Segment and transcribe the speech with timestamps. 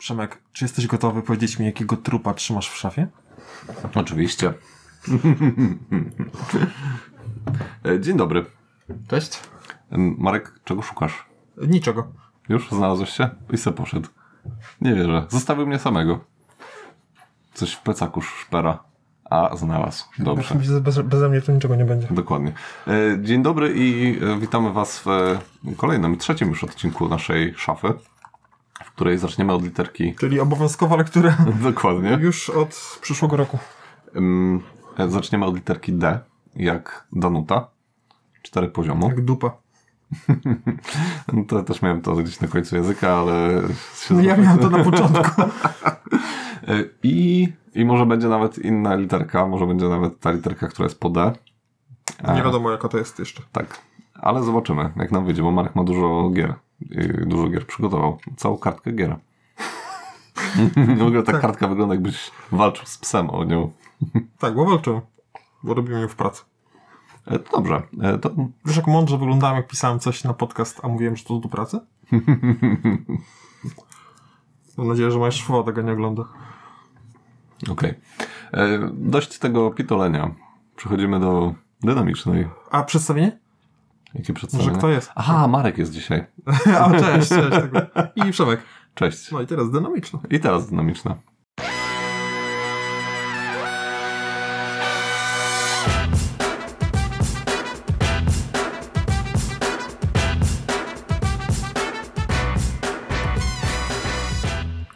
[0.00, 3.06] Przemek, czy jesteś gotowy powiedzieć mi, jakiego trupa trzymasz w szafie?
[3.94, 4.54] Oczywiście.
[7.84, 8.46] E, Dzień dobry.
[9.08, 9.40] Cześć.
[10.18, 11.26] Marek, czego szukasz?
[11.56, 12.12] Niczego.
[12.48, 13.30] Już znalazłeś się?
[13.52, 14.08] I se poszedł.
[14.80, 15.26] Nie wierzę.
[15.28, 16.20] Zostawił mnie samego.
[17.54, 18.78] Coś w plecaku szpera.
[19.30, 20.04] A, znalazł.
[20.18, 20.54] Dobrze.
[20.80, 22.06] Bez, beze mnie to niczego nie będzie.
[22.10, 22.52] Dokładnie.
[22.86, 22.92] E,
[23.22, 25.06] Dzień dobry i e, witamy Was w
[25.76, 27.94] kolejnym, trzecim już odcinku naszej szafy,
[29.00, 30.14] której zaczniemy od literki.
[30.14, 32.18] Czyli obowiązkowa lektura Dokładnie.
[32.20, 33.58] już od przyszłego roku.
[34.98, 36.20] E, Zaczniemy od literki D,
[36.56, 37.68] jak Danuta.
[38.42, 39.08] Cztery poziomu.
[39.08, 39.50] Jak dupa.
[41.32, 43.62] No To też miałem to gdzieś na końcu języka, ale...
[44.10, 45.42] No ja miałem to na początku.
[46.68, 51.00] E, I, I może będzie nawet inna literka, może będzie nawet ta literka, która jest
[51.00, 51.32] po D.
[52.34, 53.42] Nie wiadomo jaka to jest jeszcze.
[53.52, 53.80] Tak,
[54.14, 56.54] ale zobaczymy, jak nam wyjdzie, bo Marek ma dużo gier.
[56.80, 58.18] I dużo gier przygotował.
[58.36, 59.16] Całą kartkę gier.
[60.98, 63.72] w ogóle ta kartka wygląda jakbyś walczył z psem o nią.
[64.38, 65.00] Tak, bo walczyłem.
[65.62, 66.42] Bo robiłem ją w pracy.
[67.26, 68.30] E, to dobrze, e, to
[68.64, 71.80] Wiesz jak mądrze wyglądałem, jak pisałem coś na podcast, a mówiłem, że to do pracy?
[74.78, 76.24] Mam nadzieję, że moja szwoła tego nie ogląda.
[77.70, 77.94] okej.
[78.52, 80.34] E, Dość tego pitolenia.
[80.76, 82.48] Przechodzimy do dynamicznej.
[82.70, 83.38] A przedstawienie?
[84.14, 84.78] Jakie przedstawienie?
[84.78, 85.10] kto jest?
[85.14, 86.26] Aha, Marek jest dzisiaj.
[86.80, 87.66] A, cześć, cześć.
[88.16, 88.60] I Przemek.
[88.94, 89.30] Cześć.
[89.30, 90.18] No i teraz dynamiczne.
[90.30, 91.16] I teraz dynamiczna.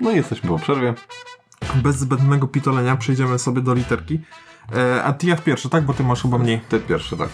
[0.00, 0.94] No i jesteśmy po przerwie.
[1.74, 4.20] Bez zbędnego pitolenia przejdziemy sobie do literki.
[4.76, 5.84] E, a ty jak pierwszy, tak?
[5.84, 6.60] Bo ty masz chyba mniej.
[6.68, 7.28] Ty pierwszy, tak.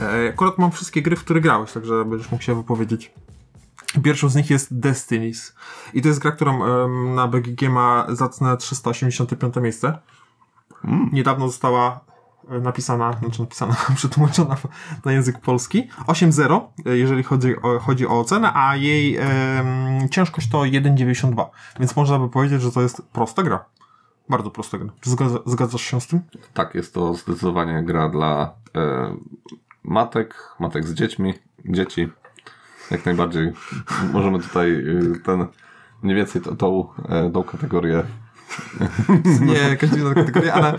[0.00, 3.12] E, akurat mam wszystkie gry, w które grałeś, także będziesz mógł się wypowiedzieć.
[4.02, 5.54] Pierwszą z nich jest Destinies.
[5.94, 6.58] I to jest gra, którą
[7.14, 9.98] na BGG ma zacne 385 miejsce.
[11.12, 12.00] Niedawno została
[12.48, 14.56] e, napisana, znaczy napisana, przetłumaczona
[15.04, 15.88] na język polski.
[16.06, 19.18] 8.0, e, jeżeli chodzi o, chodzi o ocenę, a jej
[20.10, 21.46] ciężkość to 1.92.
[21.80, 23.64] Więc można by powiedzieć, że to jest prosta gra.
[24.28, 24.88] Bardzo prosta gra.
[25.00, 26.20] Czy zgadza, zgadzasz się z tym?
[26.54, 29.16] Tak, jest to zdecydowanie gra dla e,
[29.86, 32.08] matek, matek z dziećmi, dzieci.
[32.90, 33.52] Jak najbardziej
[34.12, 35.46] możemy tutaj e, ten,
[36.02, 38.02] mniej więcej to- tą, e, tą kategorię
[39.40, 40.74] nie dziwna kategoria, ale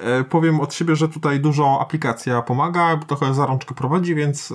[0.00, 4.52] e, powiem od siebie, że tutaj dużo aplikacja pomaga, trochę za rączkę prowadzi, więc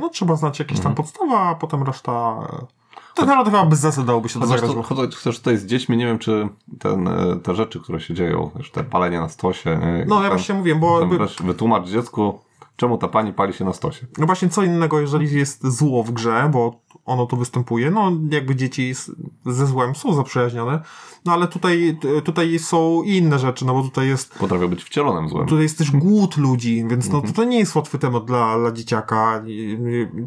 [0.00, 2.12] no, trzeba znać jakieś tam podstawa, a potem reszta...
[2.52, 2.66] e,
[3.14, 4.88] Tak naprawdę chyba bez zasad dałoby się to Chociaż, zagrać.
[4.88, 6.48] to, chociaż też tutaj z dziećmi nie wiem, czy
[6.78, 7.08] ten,
[7.42, 9.78] te rzeczy, które się dzieją, też te palenie na stosie.
[9.82, 10.04] nie?
[10.08, 12.38] No ja właśnie mówiłem, bo jakby, wytłumacz dziecku,
[12.76, 14.06] czemu ta pani pali się na stosie.
[14.18, 18.56] no właśnie co innego, jeżeli jest zło w grze, bo ono tu występuje, no jakby
[18.56, 18.94] dzieci
[19.46, 20.80] ze złem są zaprzyjaźnione,
[21.24, 25.46] no ale tutaj, tutaj są inne rzeczy, no bo tutaj jest Potrafią być wcielonym złem.
[25.46, 28.72] Tutaj jest też głód ludzi, więc no, to, to nie jest łatwy temat dla, dla
[28.72, 29.42] dzieciaka.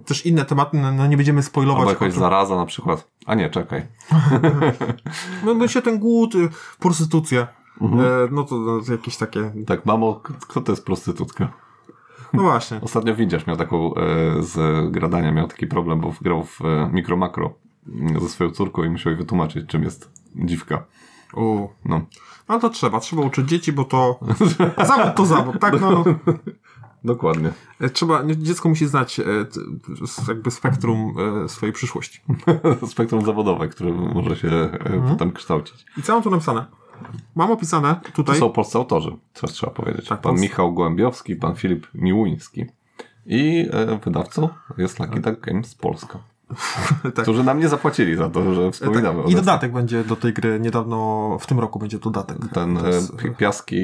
[0.05, 1.79] Też inne tematy, no, no nie będziemy spoilować.
[1.79, 3.07] Albo jakaś zaraza na przykład.
[3.25, 3.85] A nie, czekaj.
[5.45, 6.49] No myślę, ten głód, y,
[6.79, 7.47] prostytucja.
[7.81, 8.01] Mhm.
[8.01, 9.51] E, no to no, jakieś takie.
[9.67, 11.66] Tak, mamo, kto to jest prostytutka?
[12.33, 12.79] No właśnie.
[12.81, 13.99] Ostatnio widzisz, miał taką e,
[14.43, 17.53] z gradania, miał taki problem, bo grał w e, mikro makro
[17.87, 20.83] mm, ze swoją córką i musiał jej wytłumaczyć, czym jest dziwka.
[21.33, 21.67] U.
[21.85, 22.01] No.
[22.49, 24.19] No to trzeba, trzeba uczyć dzieci, bo to.
[24.87, 25.81] zawód to zawód, tak?
[25.81, 26.03] No,
[27.03, 27.49] Dokładnie.
[27.81, 29.23] e, trzeba, dziecko musi znać e,
[30.27, 31.15] jakby spektrum
[31.45, 32.21] e, swojej przyszłości.
[32.87, 35.07] Spektrum zawodowe, które może się Mhm.
[35.09, 35.85] potem kształcić.
[35.97, 36.65] I co mam tu napisane?
[37.35, 38.39] Mam opisane To tutaj.
[38.39, 40.07] są polscy autorzy, co trzeba powiedzieć.
[40.07, 40.41] Tak, pan polscy.
[40.41, 42.65] Michał Gołębiowski, pan Filip Miłuński.
[43.25, 46.19] I e, wydawcą jest Lucky Duck Games Polska,
[47.03, 47.13] tak.
[47.23, 49.27] którzy nam nie zapłacili za to, że wspominamy Tak.
[49.27, 52.37] o I dodatek będzie do tej gry niedawno, w tym roku będzie dodatek.
[52.53, 53.81] Ten To jest, e, pi- piaski,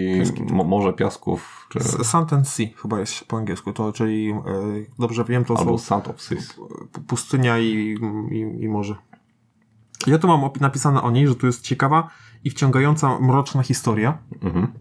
[0.52, 4.36] mo, Morze Piasków, czy, Sand and Sea chyba jest po angielsku, to czyli e,
[5.00, 6.56] dobrze wiem, to albo są Sand of Seas.
[7.08, 7.98] pustynia i,
[8.32, 8.96] i, i morze.
[10.08, 12.10] Ja tu mam napisane o niej, że tu jest ciekawa
[12.44, 14.18] i wciągająca mroczna historia.
[14.42, 14.74] Mhm.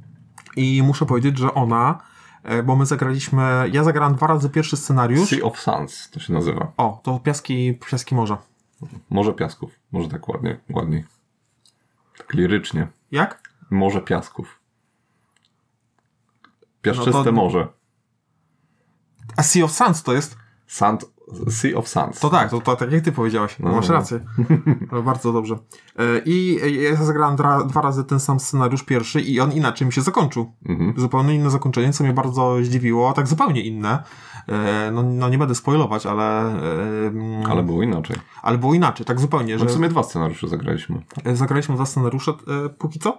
[0.57, 2.01] I muszę powiedzieć, że ona,
[2.43, 5.29] e, bo my zagraliśmy, ja zagrałem dwa razy pierwszy scenariusz.
[5.29, 6.73] Sea of Sands to się nazywa.
[6.77, 8.39] O, to piaski, piaski morza.
[9.11, 9.71] Morze Piasków.
[9.93, 11.05] Może tak ładnie, ładniej.
[12.19, 12.89] Tak lirycznie.
[13.11, 13.43] Jak?
[13.71, 14.59] Morze Piasków.
[16.83, 17.69] Piaszczyste No to- morze.
[19.37, 20.37] A Sea of Sands to jest?
[20.67, 21.05] Sand,
[21.50, 22.20] Sea of Suns.
[22.20, 23.94] To tak, to, to tak jak ty powiedziałeś, No, masz no.
[23.94, 24.20] rację.
[24.93, 25.55] No, bardzo dobrze.
[25.99, 29.93] E, I ja zagrałem dra, dwa razy ten sam scenariusz pierwszy i on inaczej mi
[29.93, 30.52] się zakończył.
[30.69, 30.94] Mhm.
[30.96, 34.02] Zupełnie inne zakończenie, co mnie bardzo zdziwiło, tak zupełnie inne.
[34.49, 38.17] E, no, no nie będę spoilować, ale, e, Ale było inaczej.
[38.43, 41.02] ale było inaczej, tak zupełnie, No że w sumie dwa scenariusze zagraliśmy.
[41.25, 43.19] e, zagraliśmy dwa scenariusze e, póki co,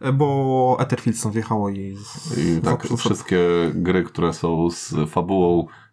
[0.00, 1.96] e, bo Etherfield wjechało i...
[1.96, 3.38] Z, I tak wszystkie
[3.74, 5.85] gry, które są z fabułą e,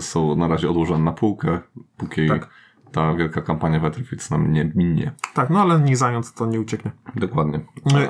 [0.00, 1.58] są na razie odłożone na półkę,
[1.96, 2.48] póki Tak.
[2.92, 5.12] ta wielka kampania Battlefield nam nie minie.
[5.34, 6.90] Tak, no ale nie zając to nie ucieknie.
[7.16, 7.60] Dokładnie.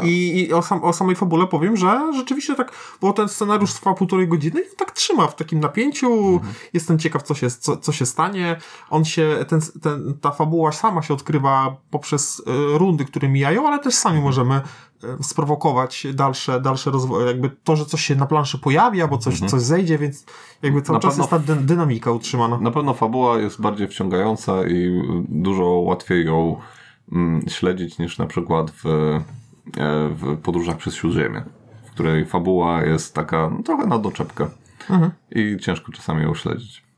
[0.03, 3.95] I, i o, sam, o samej fabule powiem, że rzeczywiście tak, bo ten scenariusz trwa
[3.95, 6.41] półtorej godziny i tak trzyma w takim napięciu.
[6.73, 8.57] Jestem ciekaw, co się, co, co się stanie.
[8.91, 13.79] On się, ten, ten, ta fabuła sama się odkrywa poprzez e, rundy, które mijają, ale
[13.79, 14.63] też sami możemy e,
[15.23, 19.63] sprowokować dalsze, dalsze rozwój, jakby to, że coś się na planszy pojawi, albo coś, coś
[19.63, 20.25] zejdzie, więc
[20.63, 22.59] jakby cały Na czas jest ta dy, dynamika utrzymana.
[22.59, 26.57] Na pewno fabuła jest bardziej wciągająca i dużo łatwiej ją
[27.13, 29.21] mm, śledzić niż na przykład w, e,
[30.09, 31.43] w podróżach przez Śródziemie,
[31.85, 34.49] w której fabuła jest taka no, trochę na doczepkę
[35.31, 36.90] i ciężko czasami ją śledzić.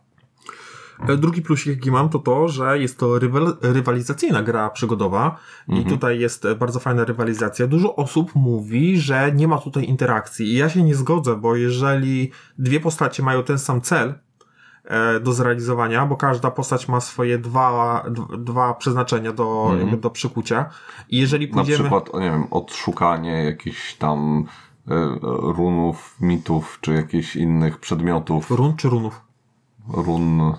[1.09, 5.37] E, Drugi plusik, jaki mam, to to, że jest to rywal, rywalizacyjna gra przygodowa
[5.69, 7.67] i tutaj jest e, bardzo fajna rywalizacja.
[7.67, 12.31] Dużo osób mówi, że nie ma tutaj interakcji i ja się nie zgodzę, bo jeżeli
[12.59, 14.15] dwie postacie mają ten sam cel
[14.85, 18.05] e, do zrealizowania, bo każda postać ma swoje dwa,
[18.39, 20.71] dwa przeznaczenia do, jakby do przykucia
[21.09, 21.79] i jeżeli Na pójdziemy...
[21.79, 24.45] przykład, o, nie wiem, odszukanie jakichś tam
[25.57, 28.51] runów, mitów, czy jakichś innych przedmiotów.
[28.51, 29.21] Run czy runów?
[29.89, 30.53] Run.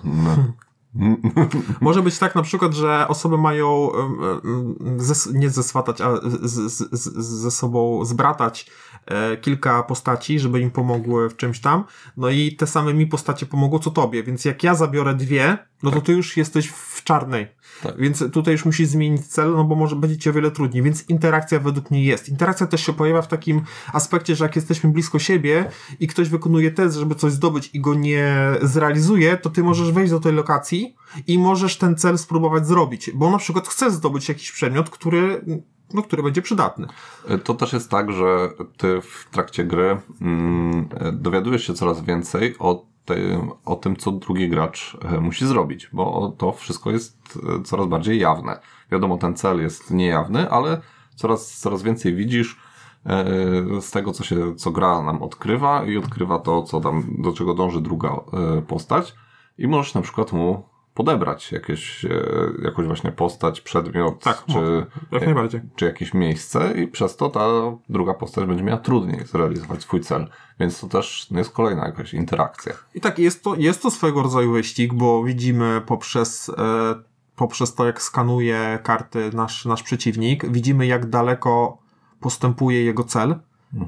[1.80, 3.90] Może być tak na przykład, że osoby mają
[5.32, 6.14] nie zeswatać, a
[7.18, 8.70] ze sobą zbratać
[9.40, 11.84] kilka postaci, żeby im pomogły w czymś tam.
[12.16, 15.90] No i te same mi postacie pomogą co tobie, więc jak ja zabiorę dwie, no
[15.90, 17.46] to ty już jesteś w czarnej.
[17.82, 17.98] Tak.
[17.98, 21.08] Więc tutaj już musisz zmienić cel, no bo może będzie ci o wiele trudniej, więc
[21.08, 22.28] interakcja według mnie jest.
[22.28, 23.62] Interakcja też się pojawia w takim
[23.92, 25.70] aspekcie, że jak jesteśmy blisko siebie
[26.00, 30.10] i ktoś wykonuje test, żeby coś zdobyć i go nie zrealizuje, to ty możesz wejść
[30.10, 30.96] do tej lokacji
[31.26, 35.44] i możesz ten cel spróbować zrobić, bo na przykład chcesz zdobyć jakiś przedmiot, który,
[35.94, 36.86] no, który będzie przydatny.
[37.44, 42.86] To też jest tak, że ty w trakcie gry mm, dowiadujesz się coraz więcej o
[43.04, 48.18] tym, o tym, co drugi gracz e, musi zrobić, bo to wszystko jest coraz bardziej
[48.18, 48.60] jawne.
[48.92, 50.80] Wiadomo, ten cel jest niejawny, ale
[51.14, 52.60] coraz, coraz więcej widzisz
[53.80, 57.54] z tego, co się, co gra nam odkrywa i odkrywa to, co tam, do czego
[57.54, 58.20] dąży druga
[58.66, 59.14] postać
[59.58, 60.62] i możesz na przykład mu
[60.94, 62.08] podebrać jakieś, e,
[62.62, 65.60] jakąś właśnie postać, przedmiot, Tak, czy, Jak najbardziej.
[65.76, 67.46] czy jakieś miejsce i przez to ta
[67.88, 70.28] druga postać będzie miała trudniej zrealizować swój cel.
[70.60, 72.72] Więc to też jest kolejna jakaś interakcja.
[72.94, 76.54] I tak, jest to, jest to swego rodzaju wyścig, bo widzimy poprzez, e,
[77.36, 81.78] poprzez to, jak skanuje karty nasz, nasz przeciwnik, widzimy, jak daleko
[82.20, 83.34] postępuje jego cel.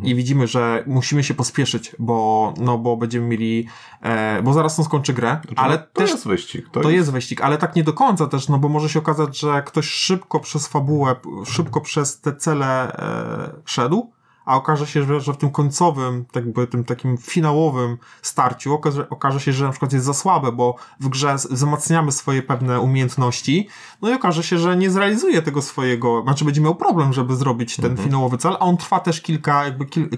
[0.03, 3.67] I widzimy, że musimy się pospieszyć, bo, no, bo będziemy mieli,
[4.03, 6.69] e, bo zaraz on skończy grę, ale No, to też jest wyścig.
[6.73, 9.39] To, to jest wyścig, ale tak nie do końca też, no bo może się okazać,
[9.39, 14.13] że ktoś szybko przez fabułę, szybko przez te cele e, szedł,
[14.47, 19.09] a okaże się, że, że w tym końcowym, tak jakby tym takim finałowym starciu okaże,
[19.11, 23.69] okaże się, że na przykład jest za słabe, bo w grze wzmacniamy swoje pewne umiejętności,
[24.03, 27.77] no i okaże się, że nie zrealizuje tego swojego, znaczy będzie miał problem, żeby zrobić
[27.77, 30.09] ten finałowy cel, a on trwa też kilka, jakby kil,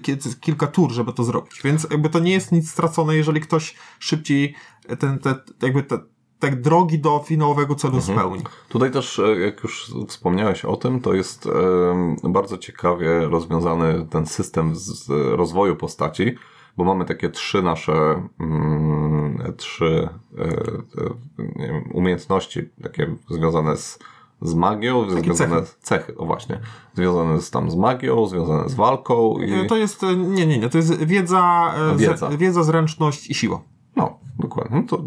[0.41, 4.55] kilka tur, żeby to zrobić, więc jakby to nie jest nic stracone, jeżeli ktoś szybciej
[4.99, 5.99] ten, te, jakby te,
[6.38, 8.43] te drogi do finałowego celu spełni.
[8.69, 14.26] Tutaj też, e, jak już wspomniałeś o tym, to jest em, bardzo ciekawie rozwiązany ten
[14.26, 16.35] system z, z rozwoju postaci,
[16.76, 23.99] bo mamy takie trzy nasze mm, trzy e, e, umiejętności, takie związane z,
[24.42, 25.66] z magią, związane cechy.
[25.66, 26.61] z cechy, o właśnie,
[26.95, 30.59] związane z, tam z magią, związane z walką i E, To jest, e, nie, nie,
[30.59, 32.30] nie, to jest wiedza, e, Wiedza.
[32.30, 33.61] Z, wiedza zręczność i siła.
[33.97, 35.02] no, dokładnie, no to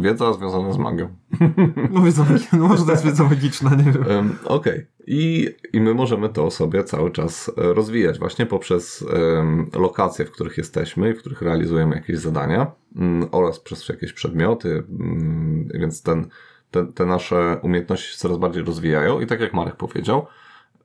[0.00, 1.08] wiedza związana z magią.
[1.90, 4.04] No wiedza, no może to jest wiedza magiczna, nie wiem.
[4.08, 4.86] Em, Okej.
[5.06, 10.30] I, I my możemy to sobie cały czas e, rozwijać właśnie poprzez em, lokacje, w
[10.30, 16.02] których jesteśmy i w których realizujemy jakieś zadania mm, oraz przez jakieś przedmioty, mm, więc
[16.02, 16.28] ten,
[16.70, 20.26] te, te nasze umiejętności się coraz bardziej rozwijają i tak jak Marek powiedział,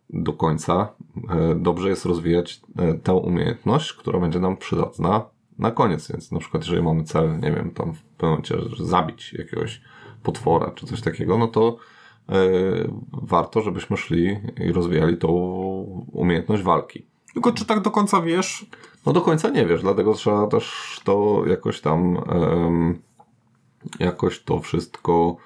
[0.10, 0.94] do końca
[1.30, 5.26] e, dobrze jest rozwijać e, tę umiejętność, która będzie nam przydatna
[5.60, 7.94] na koniec, więc na przykład jeżeli mamy cel, nie wiem, tam
[8.76, 9.82] że zabić jakiegoś
[10.24, 11.78] potwora czy coś takiego, no to
[12.30, 12.34] e,
[13.14, 15.30] warto, żebyśmy szli i rozwijali tą
[16.12, 17.06] umiejętność walki.
[17.34, 18.66] Tylko czy tak do końca wiesz,
[19.06, 22.18] No do końca nie wiesz, dlatego trzeba też to jakoś tam
[24.00, 25.38] jakoś to wszystko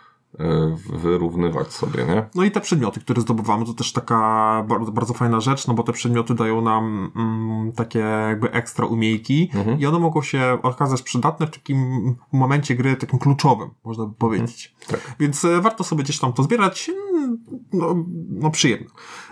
[0.89, 2.25] wyrównywać sobie, nie?
[2.35, 4.19] No i te przedmioty, które zdobywamy, to też taka
[4.67, 9.49] bardzo, bardzo fajna rzecz, no bo te przedmioty dają nam mm, takie jakby ekstra umiejki
[9.55, 9.79] Mhm.
[9.79, 14.75] i one mogą się okazać przydatne w takim momencie gry, takim kluczowym, można by powiedzieć.
[14.87, 15.15] Tak.
[15.19, 17.37] Więc e, warto sobie gdzieś tam to zbierać, mm,
[17.73, 17.95] no,
[18.29, 18.87] no przyjemne.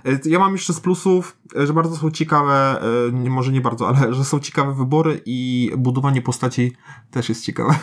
[0.06, 2.82] E, Ja mam jeszcze z plusów, e, że bardzo są ciekawe,
[3.30, 6.72] może nie bardzo, ale że są ciekawe wybory i budowanie postaci
[7.12, 7.76] też jest ciekawe.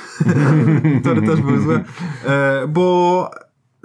[1.04, 1.85] Tory też były złe,
[2.26, 2.69] E,
[3.14, 3.30] bo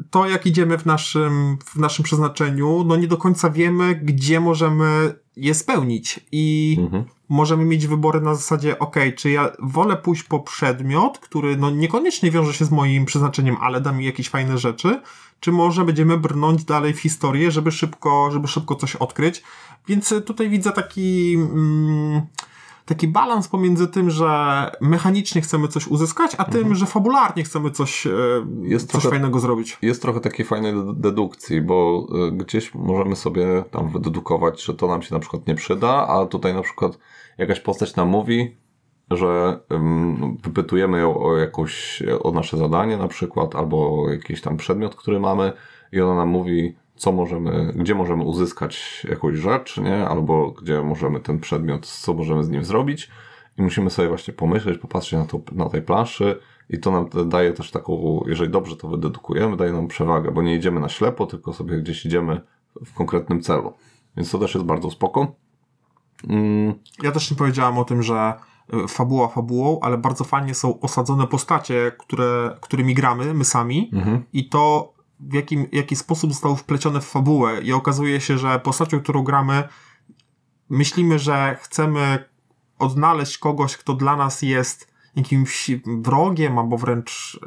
[0.09, 5.15] to jak idziemy w naszym, w naszym przeznaczeniu, no nie do końca wiemy, gdzie możemy
[5.35, 7.03] je spełnić i Mhm.
[7.29, 12.31] możemy mieć wybory na zasadzie, ok, czy ja wolę pójść po przedmiot, który no niekoniecznie
[12.31, 15.01] wiąże się z moim przeznaczeniem, ale da mi jakieś fajne rzeczy,
[15.39, 19.43] czy może będziemy brnąć dalej w historię, żeby szybko, żeby szybko coś odkryć.
[19.87, 22.21] Więc tutaj widzę taki, mm,
[22.89, 24.29] taki balans pomiędzy tym, że
[24.81, 28.11] mechanicznie chcemy coś uzyskać, a tym, że fabularnie chcemy coś, e,
[28.61, 29.77] Jest coś trochę- fajnego zrobić.
[29.81, 34.87] Jest trochę takiej fajnej de- dedukcji, bo y, gdzieś możemy sobie tam wydedukować, że to
[34.87, 36.99] nam się na przykład nie przyda, a tutaj na przykład
[37.37, 38.57] jakaś postać nam mówi,
[39.11, 39.59] że
[40.43, 45.51] wypytujemy ją o jakąś, o nasze zadanie na przykład, albo jakiś tam przedmiot, który mamy
[45.91, 50.07] i ona nam mówi, co możemy, gdzie możemy uzyskać jakąś rzecz, nie?
[50.07, 53.09] Albo gdzie możemy ten przedmiot, co możemy z nim zrobić
[53.57, 56.39] i musimy sobie właśnie pomyśleć, popatrzeć na, to, na tej planszy
[56.69, 60.55] i to nam daje też taką, jeżeli dobrze to wydedukujemy, daje nam przewagę, bo nie
[60.55, 62.41] idziemy na ślepo, tylko sobie gdzieś idziemy
[62.85, 63.73] w konkretnym celu.
[64.17, 65.35] Więc to też jest bardzo spoko.
[66.29, 68.33] Mm, Ja też nie powiedziałam o tym, że
[68.73, 74.23] y, fabuła fabułą, ale bardzo fajnie są osadzone postacie, które, którymi gramy, my sami mhm.
[74.33, 78.99] i to w jakim, jaki sposób zostały wplecione w fabułę i okazuje się, że postacią,
[78.99, 79.63] którą gramy
[80.69, 82.29] myślimy, że chcemy
[82.79, 87.39] odnaleźć kogoś, kto dla nas jest jakimś wrogiem, albo wręcz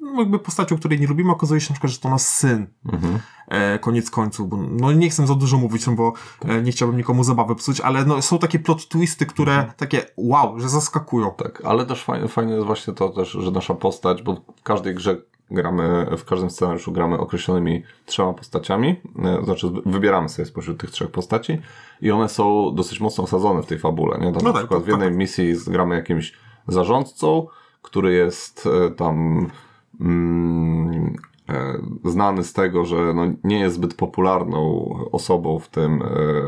[0.00, 2.66] no, jakby postacią, której nie lubimy, okazuje się na przykład, że to nasz syn.
[2.92, 3.18] Mhm.
[3.48, 6.12] E, koniec końców, no nie chcę za dużo mówić, no bo
[6.44, 10.60] e, nie chciałbym nikomu zabawy psuć, ale no, są takie plot twisty, które takie wow,
[10.60, 11.30] że zaskakują.
[11.30, 14.94] Tak, ale też fajne, fajne jest właśnie to też, że nasza postać, bo w każdej
[14.94, 15.16] grze
[15.50, 21.10] gramy, w każdym scenariuszu gramy określonymi trzema postaciami, e, znaczy wybieramy sobie spośród tych trzech
[21.10, 21.58] postaci
[22.02, 24.32] i one są dosyć mocno osadzone w tej fabule, nie?
[24.32, 25.18] Tam No na tak, przykład w jednej tak.
[25.18, 26.32] misji gramy jakimś
[26.68, 27.46] zarządcą,
[27.82, 29.46] który jest e, tam
[30.00, 31.16] mm,
[31.48, 36.02] e, znany z tego, że no, nie jest zbyt popularną osobą w, tym,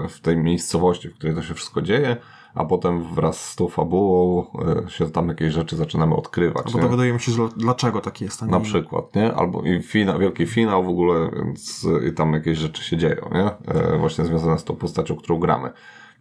[0.09, 2.17] w tej miejscowości, w której to się wszystko dzieje,
[2.59, 4.47] a potem wraz z tą fabułą
[4.87, 6.67] e, się tam jakieś rzeczy zaczynamy odkrywać.
[6.67, 9.35] Albo dowiadujemy się, dlaczego tak jest, nie Na przykład, nie?
[9.35, 13.75] Albo i fina, wielki finał w ogóle, więc i tam jakieś rzeczy się dzieją, nie?
[13.75, 15.71] E, właśnie związane z tą postacią, którą gramy.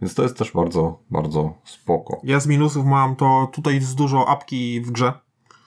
[0.01, 2.19] Więc to jest też bardzo, bardzo spoko.
[2.23, 5.13] Ja z minusów mam to, tutaj jest dużo apki w grze,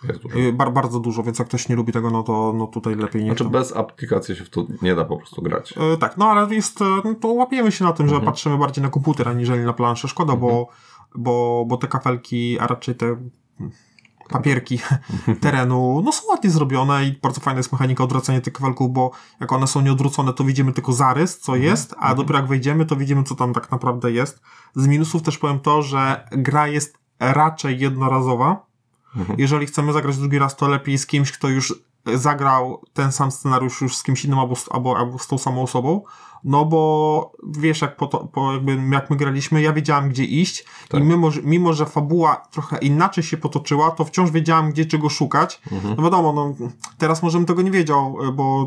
[0.09, 0.39] Jest dużo.
[0.39, 3.23] y, bar, bardzo dużo, więc jak ktoś nie lubi tego, no to no tutaj lepiej
[3.25, 3.51] nie Znaczy to.
[3.51, 5.75] bez aplikacji się w to nie da po prostu grać.
[5.77, 8.21] E, tak, no ale jest, e, no, to łapiemy się na tym, Mhm.
[8.23, 10.09] że patrzymy bardziej na komputer, aniżeli na planszę.
[10.09, 10.69] Szkoda, bo,
[11.15, 13.17] bo, bo te kafelki, a raczej te
[14.29, 14.79] papierki
[15.41, 19.53] terenu, no są ładnie zrobione i bardzo fajna jest mechanika odwracania tych kafelków, bo jak
[19.53, 21.71] one są nieodwrócone, to widzimy tylko zarys, co Mhm.
[21.71, 24.41] jest, a dopiero jak wejdziemy, to widzimy, co tam tak naprawdę jest.
[24.75, 28.70] Z minusów też powiem to, że gra jest raczej jednorazowa.
[29.17, 29.39] Mhm.
[29.41, 31.75] Jeżeli chcemy zagrać drugi raz, to lepiej z kimś, kto już
[32.15, 35.63] zagrał ten sam scenariusz już z kimś innym albo, z- albo, albo z tą samą
[35.63, 36.03] osobą,
[36.45, 40.65] no bo wiesz, jak, po to, po jakby, jak my graliśmy, ja wiedziałam, gdzie iść
[40.89, 41.01] Tak.
[41.01, 45.09] i mimo, że- mimo, że fabuła trochę inaczej się potoczyła, to wciąż wiedziałam, gdzie czego
[45.09, 45.61] szukać.
[45.73, 45.95] Mhm.
[45.99, 46.55] No wiadomo, no,
[46.99, 48.67] teraz może bym tego nie wiedział, bo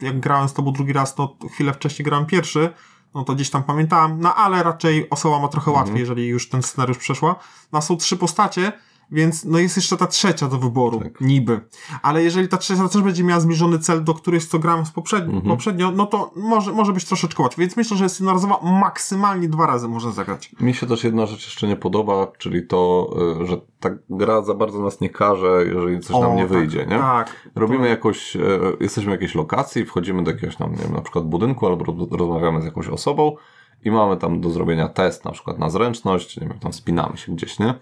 [0.00, 2.70] jak grałem z tobą drugi raz, no chwilę wcześniej grałem pierwszy,
[3.14, 6.62] no to gdzieś tam pamiętałam, no ale raczej osoba ma trochę łatwiej, jeżeli już ten
[6.62, 7.36] scenariusz przeszła.
[7.72, 8.72] No są trzy postacie,
[9.10, 11.20] więc no jest jeszcze ta trzecia do wyboru, Tak.
[11.20, 11.60] niby.
[12.02, 15.40] Ale jeżeli ta trzecia też będzie miała zbliżony cel do którejś, co grałem z poprzednio,
[15.40, 17.62] poprzednio, no to może, może być troszeczkę łatwiej.
[17.62, 20.50] Więc myślę, że jest jednorazowa, maksymalnie dwa razy można zagrać.
[20.60, 23.10] Mi się też jedna rzecz jeszcze nie podoba, czyli to,
[23.42, 26.52] y, że ta gra za bardzo nas nie karze, jeżeli coś nam O, nie tak,
[26.52, 26.98] wyjdzie, nie?
[26.98, 27.50] Tak.
[27.54, 28.40] Robimy jakoś, e,
[28.80, 32.08] jesteśmy w jakiejś lokacji, wchodzimy do jakiegoś tam, nie wiem, na przykład budynku albo roz-
[32.18, 33.36] rozmawiamy z jakąś osobą
[33.84, 37.32] i mamy tam do zrobienia test na przykład na zręczność, nie wiem, tam wspinamy się
[37.32, 37.74] gdzieś, nie?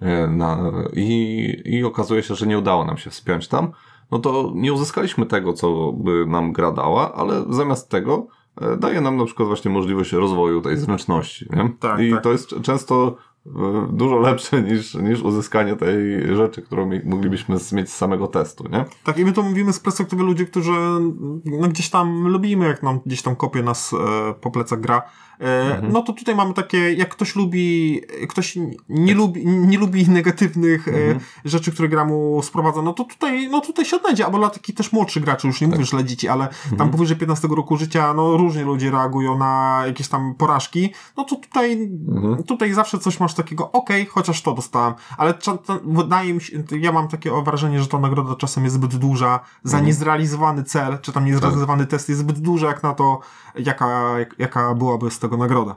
[0.00, 3.72] E, Na, i, I okazuje się, że nie udało nam się wspiąć tam,
[4.10, 8.26] no to nie uzyskaliśmy tego, co by nam gra dała, ale zamiast tego
[8.60, 11.72] e, daje nam na przykład właśnie możliwość rozwoju tej zręczności, nie?
[11.80, 12.22] Tak, I tak.
[12.22, 13.50] to jest często e,
[13.92, 15.96] dużo lepsze niż, niż uzyskanie tej
[16.36, 18.84] rzeczy, którą moglibyśmy mieć z samego testu, nie?
[19.04, 20.72] Tak, i my to mówimy z perspektywy ludzi, którzy
[21.44, 25.02] no, gdzieś tam lubimy, jak nam gdzieś tam kopie nas e, po plecach gra.
[25.40, 30.88] E, No to tutaj mamy takie, jak ktoś lubi, ktoś nie lubi, nie lubi negatywnych
[30.88, 30.92] e,
[31.44, 34.74] rzeczy, które gra mu sprowadza, no to tutaj, no tutaj się odnajdzie, albo dla takich
[34.74, 36.48] też młodszych graczy, już nie mówię, że dla dzieci, ale
[36.78, 41.36] tam powyżej 15 roku życia, no różnie ludzie reagują na jakieś tam porażki, no to
[41.36, 41.90] tutaj,
[42.46, 45.34] tutaj zawsze coś masz takiego, okej, chociaż to dostałem, ale
[45.84, 49.80] wydaje mi się, ja mam takie wrażenie, że ta nagroda czasem jest zbyt duża za
[49.80, 53.20] niezrealizowany cel, czy tam niezrealizowany test jest zbyt duża jak na to,
[53.58, 55.76] jaka, jak, jaka byłaby z tego nagroda.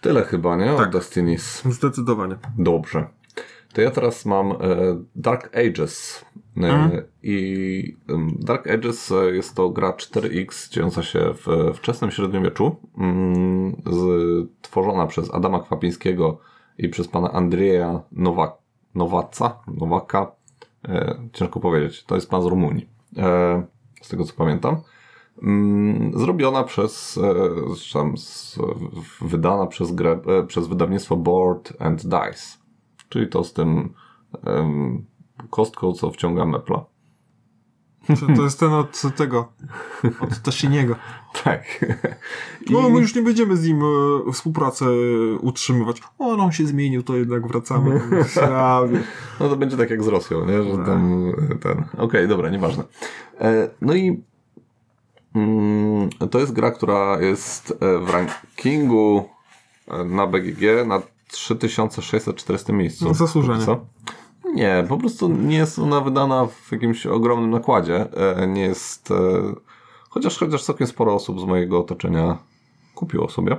[0.00, 0.76] Tyle chyba, nie?
[0.76, 0.90] Tak.
[0.90, 1.62] Destiny's.
[1.78, 2.36] Zdecydowanie.
[2.58, 3.06] Dobrze.
[3.72, 4.56] To ja teraz mam e,
[5.16, 6.24] Dark Ages.
[6.56, 12.76] E, I em, Dark Ages e, jest to gra 4X dziejąca się w wczesnym średniowieczu,
[12.98, 14.00] mm, z,
[14.62, 16.38] tworzona przez Adama Kwapińskiego
[16.78, 18.52] i przez pana Andrzeja Nowak,
[18.94, 20.32] Nowaca, Nowaka.
[21.32, 22.04] Ciężko powiedzieć.
[22.04, 22.88] To jest pan z Rumunii.
[24.02, 24.80] Z tego co pamiętam.
[25.42, 28.14] Mm, Zrobiona przez, e, tam,
[29.20, 32.58] wydana przez, grę, e, przez wydawnictwo Board and Dice.
[33.08, 33.94] Czyli to z tym
[35.50, 36.84] kostką, co wciąga mepla.
[38.06, 39.52] To, to jest ten od tego,
[40.20, 40.96] od Tashiniego.
[41.44, 41.84] Tak.
[42.66, 43.82] I, No, my już nie będziemy z nim
[44.28, 44.86] e, współpracę
[45.40, 46.02] utrzymywać.
[46.18, 48.00] O, no, on się zmienił, to jednak wracamy.
[49.40, 50.62] No to będzie tak jak z Rosją, nie?
[50.62, 51.84] Że tam e, ten.
[51.98, 52.84] Okej, dobra, nieważne.
[53.40, 54.24] E, no i
[56.30, 59.28] to jest gra, która jest e, w rankingu
[59.88, 63.04] e, na BGG na 3640 miejscu.
[63.04, 63.64] No, zasłużenie.
[63.64, 63.86] Co?
[64.54, 68.06] Nie, po prostu nie jest ona wydana w jakimś ogromnym nakładzie.
[68.36, 69.12] E, Nie jest.
[70.10, 72.38] Chociaż, chociaż całkiem sporo osób z mojego otoczenia
[72.94, 73.56] kupiło sobie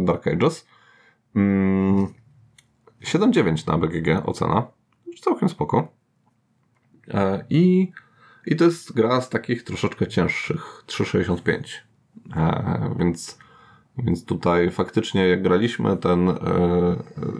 [0.00, 0.66] Dark Ages.
[1.36, 2.06] Mm,
[3.02, 4.66] 7,9 na BGG ocena.
[5.20, 5.88] Całkiem spoko.
[7.50, 7.92] I,
[8.46, 10.84] I to jest gra z takich troszeczkę cięższych.
[10.86, 11.62] 3,65.
[12.36, 13.38] E, więc,
[13.98, 16.36] więc tutaj faktycznie jak graliśmy ten e,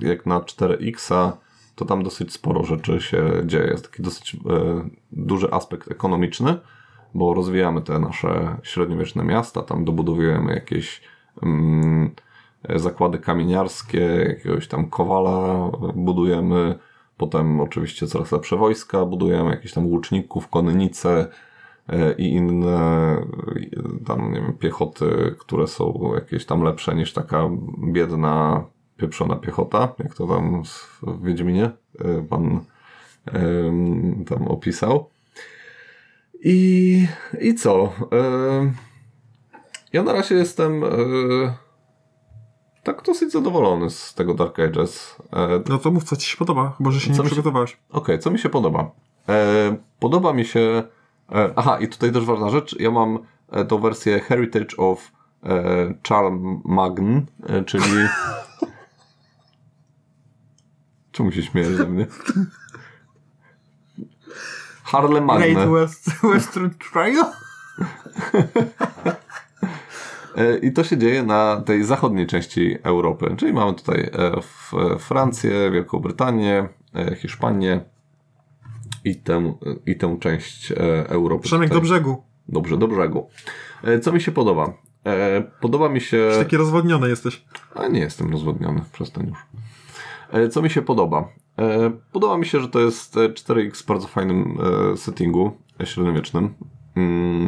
[0.00, 1.32] jak na 4X,
[1.74, 3.66] to tam dosyć sporo rzeczy się dzieje.
[3.66, 4.38] Jest taki dosyć e,
[5.12, 6.58] duży aspekt ekonomiczny,
[7.14, 11.00] bo rozwijamy te nasze średniowieczne miasta, tam dobudowujemy jakieś
[11.42, 12.14] mm,
[12.76, 16.78] zakłady kamieniarskie, jakiegoś tam kowala budujemy,
[17.16, 21.28] potem oczywiście coraz lepsze wojska, budujemy jakieś tam łuczników, konnice
[21.88, 27.50] e, i inne e, tam, nie wiem, piechoty, które są jakieś tam lepsze niż taka
[27.92, 28.64] biedna,
[28.96, 30.62] pieprzona piechota, jak to tam
[31.02, 32.60] w Wiedźminie e, pan
[34.26, 35.10] tam opisał.
[36.44, 37.06] I,
[37.40, 37.92] i co?
[39.92, 40.84] Ja na razie jestem
[42.82, 45.16] tak dosyć zadowolony z tego Dark Ages.
[45.32, 47.76] E, No to mów, co ci się podoba, chyba, że się Co nie przygotowałeś.
[47.90, 48.90] Okej, co mi się podoba?
[49.28, 50.82] E, podoba mi się.
[51.32, 52.80] E, aha, i tutaj też ważna rzecz.
[52.80, 53.18] Ja mam
[53.50, 55.10] e, tą wersję Heritage of
[55.44, 57.84] e, Charlemagne, e, czyli.
[61.12, 62.06] Czemu się śmiejesz ze mnie?
[64.84, 65.52] Harlemagne.
[65.52, 67.24] Great West, Western Trail?
[70.36, 73.34] E, I to się dzieje na tej zachodniej części Europy.
[73.36, 74.10] Czyli mamy tutaj
[74.92, 77.80] e, Francję, Wielką Brytanię, e, Hiszpanię
[79.04, 79.54] i tę,
[79.86, 80.72] i tę część
[81.06, 81.44] Europy.
[81.44, 81.80] Przemek tutaj.
[81.80, 82.22] do brzegu.
[82.48, 83.28] Dobrze, do brzegu.
[84.02, 84.72] Co mi się podoba?
[85.60, 86.16] Podoba mi się.
[86.16, 87.44] Już taki rozwodniony jesteś.
[87.74, 89.38] A nie jestem rozwodniony, przestań już.
[90.50, 91.28] Co mi się podoba?
[92.12, 94.58] Podoba mi się, że to jest e, 4X w bardzo fajnym
[94.96, 96.54] settingu średniowiecznym,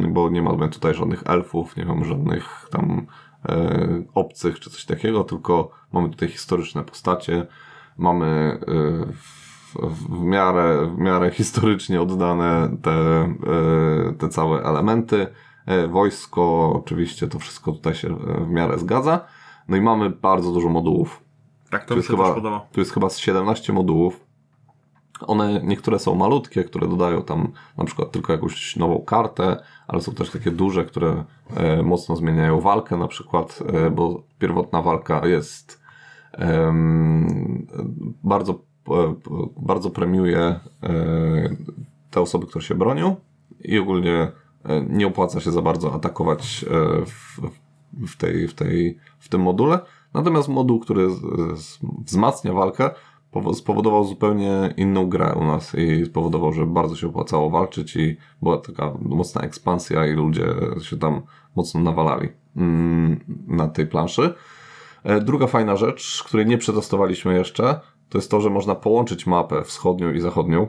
[0.09, 3.07] bo nie mamy tutaj żadnych elfów, nie mamy żadnych tam
[3.49, 7.47] e, obcych czy coś takiego, tylko mamy tutaj historyczne postacie,
[7.99, 9.45] mamy e, w,
[10.09, 15.27] w, miarę, w miarę historycznie oddane te, e, te całe elementy.
[15.89, 19.21] Wojsko, oczywiście to wszystko tutaj się w miarę zgadza.
[19.69, 21.23] No i mamy bardzo dużo modułów.
[21.71, 22.67] Tak, to Tu mi się chyba, podoba.
[22.73, 24.27] tu jest chyba z 17 modułów.
[25.27, 30.13] One, niektóre są malutkie, które dodają tam na przykład tylko jakąś nową kartę, ale są
[30.13, 31.25] też takie duże, które
[31.57, 35.83] e, mocno zmieniają walkę na przykład, e, bo pierwotna walka jest
[36.33, 37.67] em,
[38.25, 38.53] bardzo,
[38.91, 39.15] e,
[39.57, 40.61] bardzo premiuje e,
[42.11, 43.17] te osoby, które się bronią
[43.61, 44.33] i ogólnie
[44.65, 47.41] e, nie opłaca się za bardzo atakować e, w,
[48.07, 49.79] w, tej, w, tej, w tym module.
[50.15, 51.09] Natomiast moduł, który
[52.05, 52.91] wzmacnia walkę,
[53.55, 58.59] spowodował zupełnie inną grę u nas i spowodował, że bardzo się opłacało walczyć i była
[58.59, 60.47] taka mocna ekspansja i ludzie
[60.83, 61.23] się tam
[61.57, 64.35] mocno nawalali mm, na tej planszy.
[65.05, 69.63] E, druga fajna rzecz, której nie przetestowaliśmy jeszcze, to jest to, że można połączyć mapę
[69.63, 70.67] wschodnią i zachodnią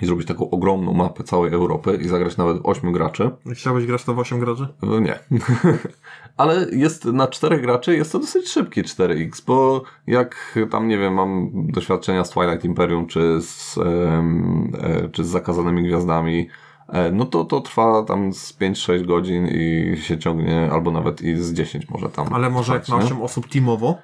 [0.00, 3.30] i zrobić taką ogromną mapę całej Europy i zagrać nawet 8 graczy.
[3.52, 4.68] Chciałbyś grać to w 8 graczy?
[4.82, 5.18] No nie.
[6.36, 11.14] Ale jest na 4 graczy jest to dosyć szybki 4X, bo jak tam, nie wiem,
[11.14, 16.48] mam doświadczenia z Twilight Imperium czy z, e, czy z Zakazanymi Gwiazdami,
[16.88, 21.36] e, no to to trwa tam z 5-6 godzin i się ciągnie, albo nawet i
[21.36, 22.26] z 10 może tam.
[22.32, 23.10] Ale może trwać, jak na nie?
[23.10, 23.98] 8 osób teamowo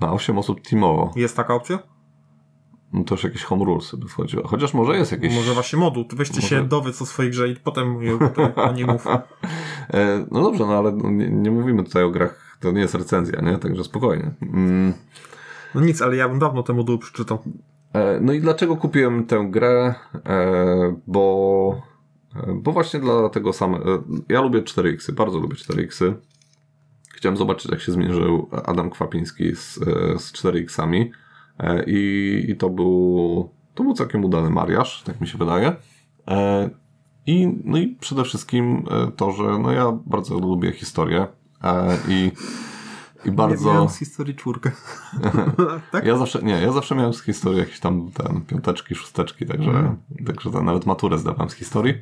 [0.00, 1.12] Na 8 osób teamowo.
[1.16, 1.93] jest taka opcja?
[2.94, 4.48] No to już jakieś home rulesy by wchodziło.
[4.48, 5.34] Chociaż może jest jakieś...
[5.34, 6.04] Może właśnie moduł.
[6.12, 7.96] Weźcie się Może- dowiedz o swojej grze i potem
[8.56, 9.04] o nie mów.
[9.94, 12.94] E, No dobrze, no ale no nie, nie mówimy tutaj o grach, to nie jest
[12.94, 13.58] recenzja, nie?
[13.58, 14.30] Także spokojnie.
[14.42, 14.92] Mm.
[15.74, 17.38] No nic, ale ja bym dawno te moduły przeczytał.
[17.92, 19.94] E, No i dlaczego kupiłem tę grę?
[20.26, 21.82] E, Bo,
[22.36, 24.04] e, bo właśnie dla tego samego.
[24.28, 26.12] Ja lubię 4X, bardzo lubię 4X.
[27.14, 31.10] Chciałem zobaczyć, jak się zmierzył Adam Kwapiński z, e, z 4X-ami.
[31.58, 35.76] E, I, I to był to był całkiem udany mariaż, tak mi się wydaje.
[36.28, 36.70] E,
[37.26, 41.26] I, no i przede wszystkim e, to, że no ja bardzo lubię historię
[42.08, 42.32] i,
[43.24, 43.72] i bardzo...
[43.72, 44.70] miałem z historii czwórkę.
[45.92, 46.06] tak?
[46.06, 49.96] Ja zawsze, nie, ja zawsze miałem z historii jakieś tam ten, piąteczki, szósteczki, także, Mhm.
[50.26, 51.94] także nawet maturę zdawałem z historii.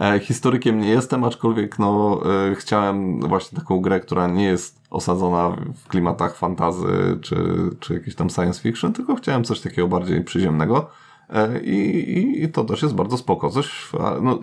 [0.00, 5.56] E, historykiem nie jestem, aczkolwiek no, e, chciałem właśnie taką grę, która nie jest osadzona
[5.74, 7.36] w klimatach fantazy czy,
[7.80, 10.88] czy jakieś tam science fiction, tylko chciałem coś takiego bardziej przyziemnego.
[11.30, 11.78] E, I,
[12.18, 13.50] i, I to też jest bardzo spoko.
[13.50, 13.90] Coś,
[14.22, 14.38] no,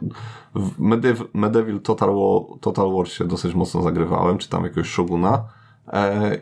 [0.56, 5.44] w Mediev, Medieval Total War, Total War się dosyć mocno zagrywałem, czy tam jakiegoś Shoguna.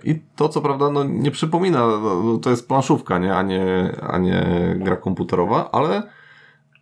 [0.04, 1.88] I to co prawda no, nie przypomina,
[2.24, 3.36] no, to jest planszówka, nie?
[3.36, 4.46] A, nie, a nie
[4.80, 6.04] gra komputerowa, ale,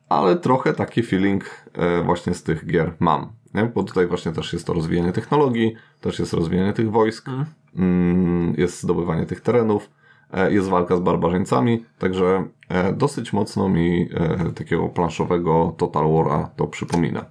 [0.10, 3.30] ale trochę taki feeling e, właśnie z tych gier mam.
[3.54, 3.66] Nie?
[3.66, 7.46] Bo tutaj właśnie też jest to rozwijanie technologii, też jest rozwijanie tych wojsk, Mhm.
[7.76, 9.90] mm, jest zdobywanie tych terenów,
[10.34, 14.10] e, jest walka z barbarzyńcami, także e, dosyć mocno mi
[14.56, 17.26] takiego planszowego Total War'a to przypomina.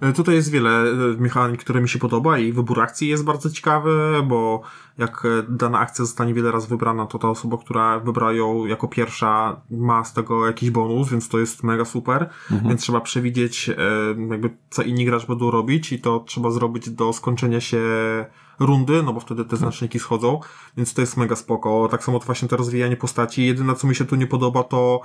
[0.00, 3.50] E, Tutaj jest wiele e, mechanik, które mi się podoba i wybór akcji jest bardzo
[3.50, 4.62] ciekawy, bo
[4.98, 8.88] jak e, dana akcja zostanie wiele razy wybrana, to ta osoba, która wybra ją jako
[8.88, 13.70] pierwsza ma z tego jakiś bonus, więc to jest mega super, więc trzeba przewidzieć
[14.30, 17.80] jakby co inni gracz będą robić i to trzeba zrobić do skończenia się
[18.60, 20.40] rundy, no bo wtedy te znaczniki schodzą,
[20.76, 21.88] więc to jest mega spoko.
[21.90, 23.46] Tak samo to właśnie to rozwijanie postaci.
[23.46, 25.00] Jedyne co mi się tu nie podoba to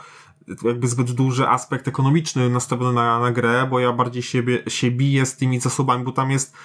[0.64, 5.26] jakby zbyt duży aspekt ekonomiczny nastawiony na, na grę, bo ja bardziej siebie, się biję
[5.26, 6.56] z tymi zasobami, bo tam jest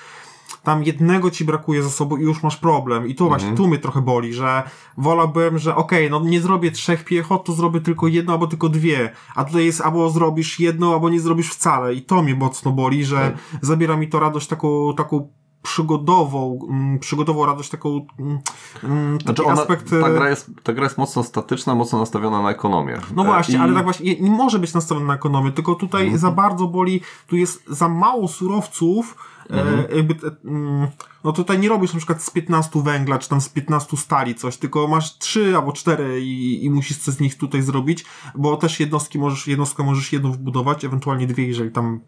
[0.63, 3.07] tam jednego ci brakuje zasobu i już masz problem.
[3.07, 4.63] I tu właśnie, tu mnie trochę boli, że
[4.97, 9.13] wolałbym, że okej, no nie zrobię trzech piechot, to zrobię tylko jedno albo tylko dwie.
[9.35, 11.95] A tutaj jest albo zrobisz jedno, albo nie zrobisz wcale.
[11.95, 17.47] I to mnie mocno boli, że zabiera mi to radość taką, taką przygodową, mm, przygodową
[17.47, 18.39] radość, taką mm,
[18.85, 19.91] mm, taki Znaczy ona, aspekt...
[19.91, 22.99] ta, e, gra jest, ta gra jest mocno statyczna, mocno nastawiona na ekonomię.
[23.17, 26.03] No E, właśnie, i- ale tak właśnie, nie, może być nastawiony na ekonomię, tylko tutaj
[26.03, 26.19] Mhm.
[26.21, 29.17] za bardzo boli, tu jest za mało surowców,
[29.51, 29.79] Mhm.
[29.93, 30.89] e, jakby, te, mm,
[31.25, 34.57] no tutaj nie robisz na przykład z 15 węgla, czy tam z 15 stali coś,
[34.57, 38.81] tylko masz 3 albo 4 i, i musisz coś z nich tutaj zrobić, bo też
[38.81, 42.01] jednostki możesz, jednostkę możesz jedną wbudować, ewentualnie dwie, jeżeli tam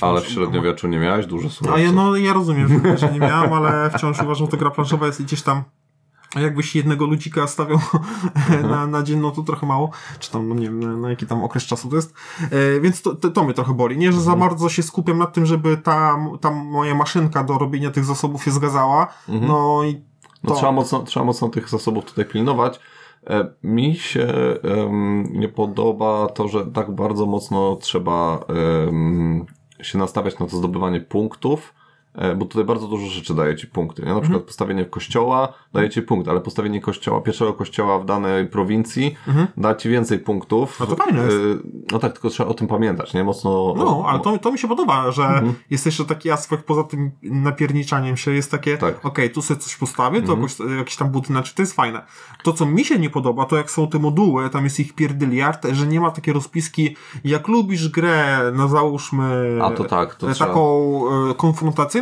[0.00, 1.26] Ale w średniowieczu nie miałeś?
[1.26, 1.84] Dużo a surowców.
[1.84, 5.20] ja, no, ja rozumiem, że- nie miałem, ale wciąż uważam, że to gra planszowa jest
[5.20, 5.62] i gdzieś tam
[6.36, 7.78] jakbyś jednego ludzika stawiał
[8.70, 11.26] na, na dzień, no to trochę mało, czy tam, no nie wiem, na, na jaki
[11.26, 12.14] tam okres czasu to jest,
[12.50, 15.32] e, więc to, to, to mnie trochę boli, nie, że za bardzo się skupiam nad
[15.32, 20.02] tym, żeby ta, ta moja maszynka do robienia tych zasobów się zgadzała, no i
[20.42, 22.80] No, to, trzeba, mocno, trzeba mocno tych zasobów tutaj pilnować.
[23.26, 24.26] E, Mi się
[25.30, 28.44] nie podoba to, że tak bardzo mocno trzeba
[29.86, 31.74] się nastawiać na to zdobywanie punktów,
[32.36, 34.02] bo tutaj bardzo dużo rzeczy daje ci punkty.
[34.02, 34.14] Nie?
[34.14, 39.14] Na przykład postawienie kościoła daje ci punkt, ale postawienie kościoła, pierwszego kościoła w danej prowincji
[39.56, 40.80] da ci więcej punktów.
[40.80, 41.36] No to fajne jest.
[41.36, 43.24] E, No tak, tylko trzeba o tym pamiętać, nie?
[43.24, 43.74] Mocno...
[43.76, 45.54] No, ale to, to mi się podoba, że Mhm.
[45.70, 49.04] jest jeszcze taki aspekt poza tym napierniczaniem się, jest takie, Tak.
[49.06, 50.26] okej, tu sobie coś postawię, Mhm.
[50.26, 52.02] to jakoś, jakiś tam budynek, to jest fajne.
[52.42, 55.66] To, co mi się nie podoba, to jak są te moduły, tam jest ich pierdyliard,
[55.72, 60.34] że nie ma takiej rozpiski, jak lubisz grę, no załóżmy, A to tak, to e,
[60.34, 60.94] trzeba- taką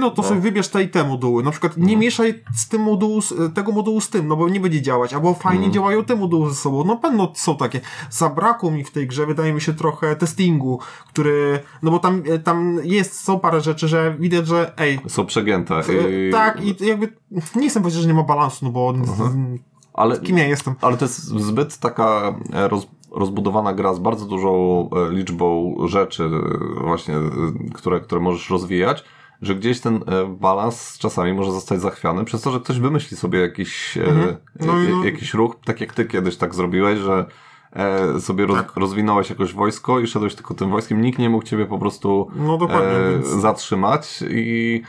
[0.06, 1.42] e, konfrontacyjną, to sobie wybierz te i te moduły.
[1.42, 1.88] Na przykład Mhm.
[1.90, 5.14] nie mieszaj z tym modułu, z, tego modułu z tym, no bo nie będzie działać,
[5.14, 5.72] albo fajnie Mhm.
[5.72, 6.84] działają te moduły ze sobą.
[6.84, 7.80] No pewno są takie.
[8.10, 12.38] Zabrakło mi w tej grze, wydaje mi się, trochę testingu, który, no bo tam, e,
[12.38, 15.74] tam jest, są parę rzeczy, że widać, że ej, Są przegięte.
[15.78, 16.32] e, I...
[16.32, 17.08] tak i jakby,
[17.56, 18.94] nie chcę powiedzieć, że nie ma balansu, no bo
[19.94, 20.20] ale...
[20.20, 20.74] kim ja jestem?
[20.80, 26.24] Ale to jest zbyt taka e, roz, rozbudowana gra z bardzo dużą e, liczbą rzeczy,
[26.80, 27.20] e, właśnie, e,
[27.74, 29.04] które, które możesz rozwijać,
[29.42, 30.00] że gdzieś ten e,
[30.40, 34.36] balans czasami może zostać zachwiany przez to, że ktoś wymyśli sobie jakiś, e, Mhm.
[34.60, 37.26] No i e, no- jakiś ruch, tak jak ty kiedyś tak zrobiłeś, że
[37.72, 38.76] e, sobie roz, Tak.
[38.76, 42.58] rozwinąłeś jakoś wojsko i szedłeś tylko tym wojskiem, nikt nie mógł ciebie po prostu No
[42.70, 44.82] e, więc- zatrzymać i,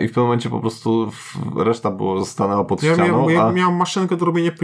[0.00, 1.10] i w pewnym momencie po prostu
[1.56, 3.52] reszta było, stanęła pod Ja ścianą, miałem, ja a...
[3.52, 4.54] miałem maszynkę do robienia e,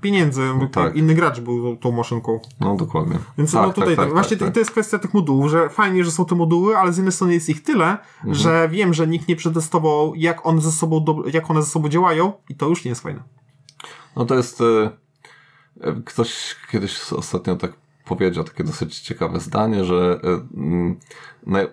[0.00, 0.42] pieniędzy.
[0.72, 0.96] tak.
[0.96, 2.40] Inny gracz był tą maszynką.
[2.60, 3.18] No dokładnie.
[3.38, 4.52] Więc Tak, no tutaj tak, Właśnie tak.
[4.54, 7.34] to jest kwestia tych modułów, że fajnie, że są te moduły, ale z jednej strony
[7.34, 8.34] jest ich tyle, Mhm.
[8.34, 11.88] że wiem, że nikt nie przetestował, jak one ze sobą, do, jak one ze sobą
[11.88, 13.22] działają i to już nie jest fajne.
[14.16, 14.60] No to jest.
[14.60, 14.90] e,
[15.80, 17.72] e, Ktoś kiedyś ostatnio tak
[18.04, 20.96] powiedział, takie dosyć ciekawe zdanie, że e, mm,
[21.46, 21.66] e,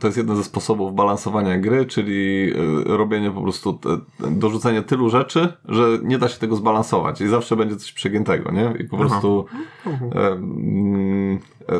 [0.00, 3.98] to jest jeden ze sposobów balansowania gry, czyli e, robienie po prostu, te-
[4.30, 8.74] dorzucenie tylu rzeczy, że nie da się tego zbalansować i zawsze będzie coś przegiętego, nie?
[8.80, 9.06] I po Aha.
[9.08, 9.44] prostu
[9.86, 11.72] e, mm, e,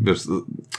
[0.00, 0.28] wiesz,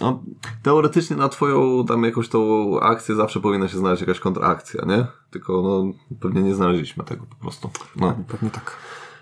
[0.02, 0.24] no,
[0.63, 5.06] teoretycznie na twoją tam jakąś tą akcję zawsze powinna się znaleźć jakaś kontrakcja, nie?
[5.32, 7.69] Tylko no, pewnie nie znaleźliśmy tego po prostu.
[7.95, 8.15] No.
[8.28, 8.78] Pewnie tak.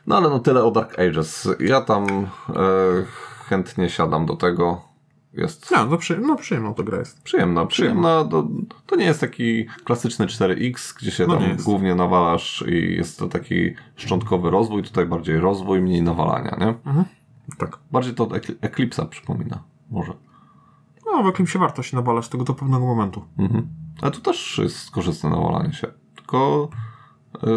[0.08, 1.50] No ale no tyle o Dark Ages.
[1.60, 2.26] Ja tam e,
[3.50, 4.82] chętnie siadam do tego.
[5.34, 7.24] Jest No, no, przy, no przyjemną to gra jest.
[7.24, 8.26] przyjemna, przyjemna.
[8.26, 8.48] To,
[8.86, 13.28] to nie jest taki klasyczny 4X, gdzie się No tam głównie nawalasz i jest to
[13.28, 14.84] taki szczątkowy rozwój.
[14.84, 16.94] Tutaj bardziej rozwój, mniej nawalania, nie?
[17.58, 17.80] Tak.
[17.92, 19.64] Bardziej to Ekli- Eclipse'a przypomina.
[19.92, 20.14] Może.
[21.06, 23.26] No, w się warto się nawalać tego do pewnego momentu.
[23.38, 23.68] Mhm.
[24.02, 25.88] Ale tu też jest korzystne nawalanie się.
[26.16, 26.70] Tylko
[27.44, 27.48] e,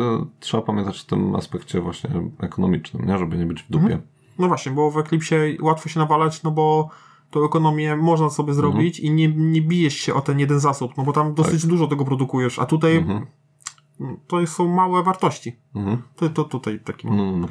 [0.41, 3.19] trzeba pamiętać o tym aspekcie właśnie ekonomicznym, nie?
[3.19, 3.85] Żeby nie być w dupie.
[3.85, 4.03] Mhm.
[4.39, 6.89] No właśnie, bo w Eclipsie łatwo się nawalać, no bo
[7.31, 11.05] tą ekonomię można sobie zrobić i nie, nie bijesz się o ten jeden zasób, no
[11.05, 13.27] bo tam dosyć dużo tego produkujesz, a tutaj Mhm.
[14.27, 15.57] to są małe wartości.
[15.75, 16.03] Mhm.
[16.17, 17.49] To, to tutaj taki no.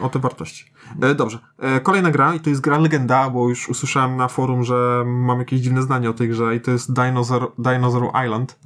[0.00, 0.64] o te wartości.
[1.02, 1.38] E, dobrze.
[1.58, 5.38] E, kolejna gra i to jest gra legenda, bo już usłyszałem na forum, że mam
[5.38, 8.58] jakieś dziwne zdanie o tej grze i to jest Dinosaur, Dinosaur Island.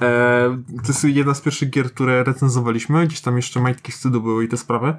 [0.00, 3.06] E, to jest jedna z pierwszych gier, które recenzowaliśmy.
[3.06, 4.94] Gdzieś tam jeszcze majtki wstydu były i te sprawy.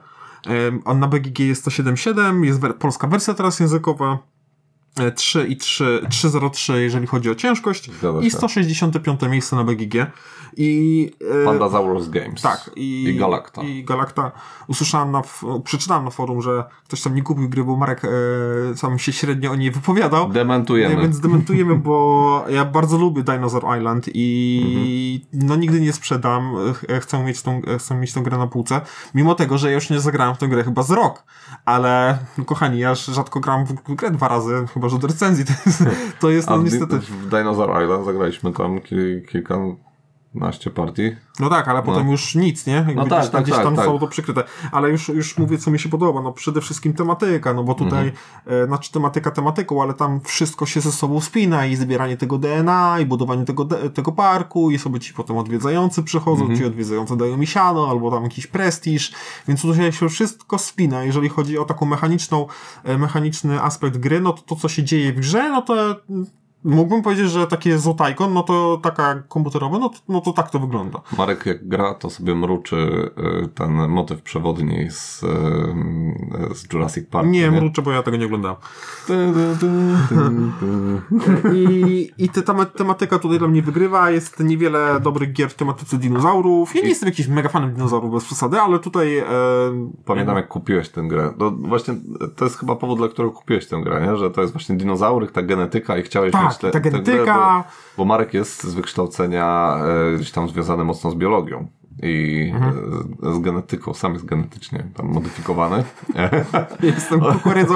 [0.86, 4.37] On na BGG jest 107.7, jest polska wersja teraz językowa.
[5.00, 8.38] E, 3 i 3, 303 jeżeli chodzi o ciężkość Zgadza i się.
[8.38, 9.94] 165 miejsce na BGG
[10.60, 12.42] i e, Pandasaurus Games.
[12.42, 13.62] tak, i, I Galacta.
[13.64, 14.32] I Galacta.
[14.68, 15.22] Usłyszałem na,
[15.64, 18.10] przeczytałem na forum, że ktoś tam nie kupił gry, bo Marek e,
[18.78, 20.30] sam się średnio o niej wypowiadał.
[20.30, 20.96] Dementujemy.
[20.96, 25.48] Nie, więc dementujemy, bo ja bardzo lubię Dinosaur Island i Mhm.
[25.48, 26.56] no nigdy nie sprzedam.
[26.74, 28.82] Ch- Chcę mieć, tą, chcę mieć tą grę na półce.
[29.16, 31.24] Mimo tego, że ja już nie zagrałem w tę grę chyba z rok.
[31.66, 35.46] Ale no, kochani, ja rzadko gram w grę dwa razy, chyba można do recenzji.
[35.56, 35.84] To jest,
[36.20, 37.00] to jest no, niestety...
[37.00, 38.80] W Dinosaur Island zagraliśmy tam
[39.32, 39.56] kilka
[40.40, 41.16] 15 partii.
[41.40, 41.86] No tak, ale no.
[41.86, 42.74] potem już nic, nie?
[42.74, 44.44] Jakby no tak, gdzieś, tam, tak, gdzieś tak, tam tak, są to przykryte.
[44.72, 46.22] Ale już, już mówię, co mi się podoba.
[46.22, 47.90] No przede wszystkim tematyka, no bo mhm.
[47.90, 48.64] tutaj, mhm.
[48.64, 53.00] e, znaczy tematyka tematyką, ale tam wszystko się ze sobą spina i zbieranie tego DNA,
[53.00, 56.60] i budowanie tego, tego parku, i sobie ci potem odwiedzający przychodzą, mhm.
[56.60, 59.14] ci odwiedzający dają mi siano, albo tam jakiś prestiż,
[59.48, 61.04] więc tutaj się wszystko spina.
[61.04, 62.48] Jeżeli chodzi o taką mechaniczną,
[62.84, 65.96] e, mechaniczny aspekt gry, no to to, co się dzieje w grze, no to
[66.64, 70.60] Mógłbym powiedzieć, że takie zotajkon, no to taka komputerowa, no to, no to tak to
[70.60, 71.02] wygląda.
[71.18, 73.12] Marek jak gra, to sobie mruczy
[73.46, 77.28] y, ten motyw przewodni z, y, z Jurassic Park.
[77.28, 78.58] Nie, mruczę, bo ja tego nie oglądałem.
[81.54, 84.12] I, i te tema, tematyka tutaj dla mnie wygrywa.
[84.12, 86.76] Jest niewiele dobrych gier w tematyce dinozaurów.
[86.76, 89.18] Ja nie jestem jakimś mega fanem dinozaurów bez przesady, ale tutaj.
[89.18, 89.26] E,
[90.06, 91.34] Pamiętam jak kupiłeś tę grę.
[91.38, 91.96] No, właśnie
[92.36, 94.18] to jest chyba powód, dla którego kupiłeś tę grę, nie?
[94.18, 97.64] że to jest właśnie dinozaury, ta genetyka i chciałeś Tak, tę ta grę, genetyka.
[97.98, 99.78] bo, bo Marek jest z wykształcenia
[100.14, 101.68] e, gdzieś tam związany mocno z biologią.
[102.04, 102.54] I
[103.24, 105.84] e, z genetyką, sam jest genetycznie tam modyfikowany.
[106.84, 107.76] Jestem kukurydzą.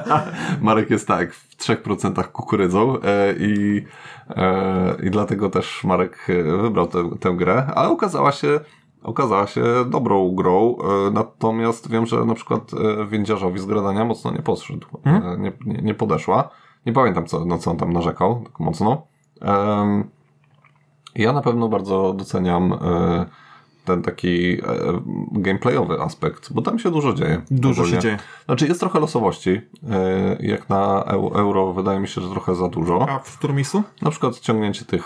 [0.60, 3.84] Marek jest tak, w 3% kukurydzą e, i,
[5.02, 6.26] i dlatego też Marek
[6.62, 8.60] wybrał tę, tę grę, ale okazała się,
[9.02, 10.76] okazała się dobrą grą,
[11.12, 12.70] natomiast wiem, że na przykład
[13.08, 16.50] Więdziarzowi z gradania mocno nie podszedł, e, nie, nie, nie podeszła.
[16.88, 19.02] Nie pamiętam, co, na co on tam narzekał tak mocno.
[21.14, 23.26] Ja na pewno bardzo doceniam e,
[23.84, 24.62] ten taki e,
[25.32, 27.42] gameplayowy aspekt, bo tam się dużo dzieje.
[27.50, 27.96] Dużo ogólnie.
[27.96, 28.18] się dzieje.
[28.46, 29.50] Znaczy jest trochę losowości.
[29.90, 33.06] e, Jak na eu- euro wydaje mi się, że trochę za dużo.
[33.08, 33.82] A w którym miejscu?
[34.02, 35.04] Na przykład ciągnięcie tych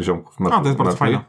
[0.00, 1.20] ziomków A, to jest bardzo fajne.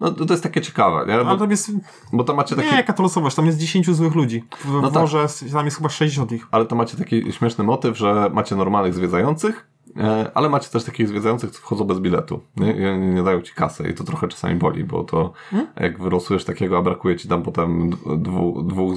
[0.00, 1.14] No to, to jest takie ciekawe, nie?
[1.14, 1.70] Ale Bo, tam jest.
[2.12, 3.36] bo to macie Nie, takie, jaka to losowość?
[3.36, 4.44] Tam jest 10 złych ludzi.
[4.64, 5.10] W No tak.
[5.52, 6.46] tam jest chyba 60 ich.
[6.50, 11.08] ale to macie taki śmieszny motyw, że macie normalnych zwiedzających, e, ale macie też takich
[11.08, 12.40] zwiedzających, co wchodzą bez biletu.
[12.56, 12.92] Nie?
[12.92, 15.68] Oni nie dają ci kasy i to trochę czasami boli, bo to Hmm?
[15.80, 18.94] jak wyrosujesz takiego, a brakuje ci tam potem dwóch, dwóch,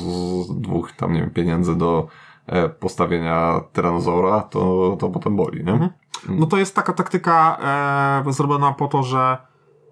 [0.56, 2.08] dwóch tam nie wiem, pieniędzy do
[2.48, 5.72] e, postawienia tyranozaura, to, to potem boli, nie?
[5.72, 5.90] Mhm.
[6.30, 7.58] No to jest taka taktyka
[8.28, 9.38] e, zrobiona po to, że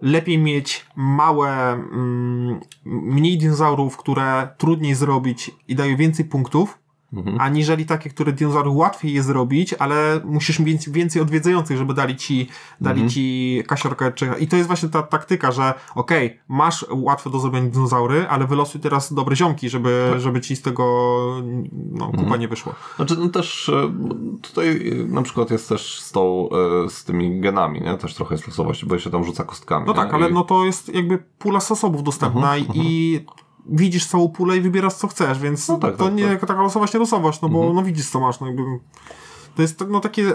[0.05, 6.79] lepiej mieć małe, mm, mniej dinozaurów, które trudniej zrobić i dają więcej punktów,
[7.15, 7.39] mhm.
[7.39, 12.49] aniżeli takie, które dinozaury łatwiej je zrobić, ale musisz mieć więcej odwiedzających, żeby dali ci,
[12.81, 13.09] dali mhm.
[13.09, 14.11] ci kasiorkę.
[14.11, 14.29] Czy...
[14.39, 18.47] I to jest właśnie ta taktyka, że okej, okay, masz łatwe do zrobienia dinozaury, ale
[18.47, 20.21] wylosuj teraz dobre ziomki, żeby, tak.
[20.21, 20.85] żeby ci z tego
[21.91, 22.41] no, kupa mhm.
[22.41, 22.75] nie wyszło.
[22.95, 23.93] Znaczy, no też e,
[24.41, 26.49] tutaj na przykład jest też z tą,
[26.85, 27.97] e, z tymi genami, nie?
[27.97, 29.85] Też trochę jest losowość, bo się tam rzuca kostkami.
[29.87, 30.33] No tak, ale I...
[30.33, 34.93] no to jest jakby pula zasobów dostępna mhm, i mhm widzisz całą pulę i wybierasz
[34.93, 36.45] co chcesz, więc no tak, to tak, nie tak.
[36.45, 37.75] taka losowość, nie losowość, no bo mhm.
[37.75, 38.61] no widzisz co masz, no jakby
[39.55, 40.33] to jest no takie,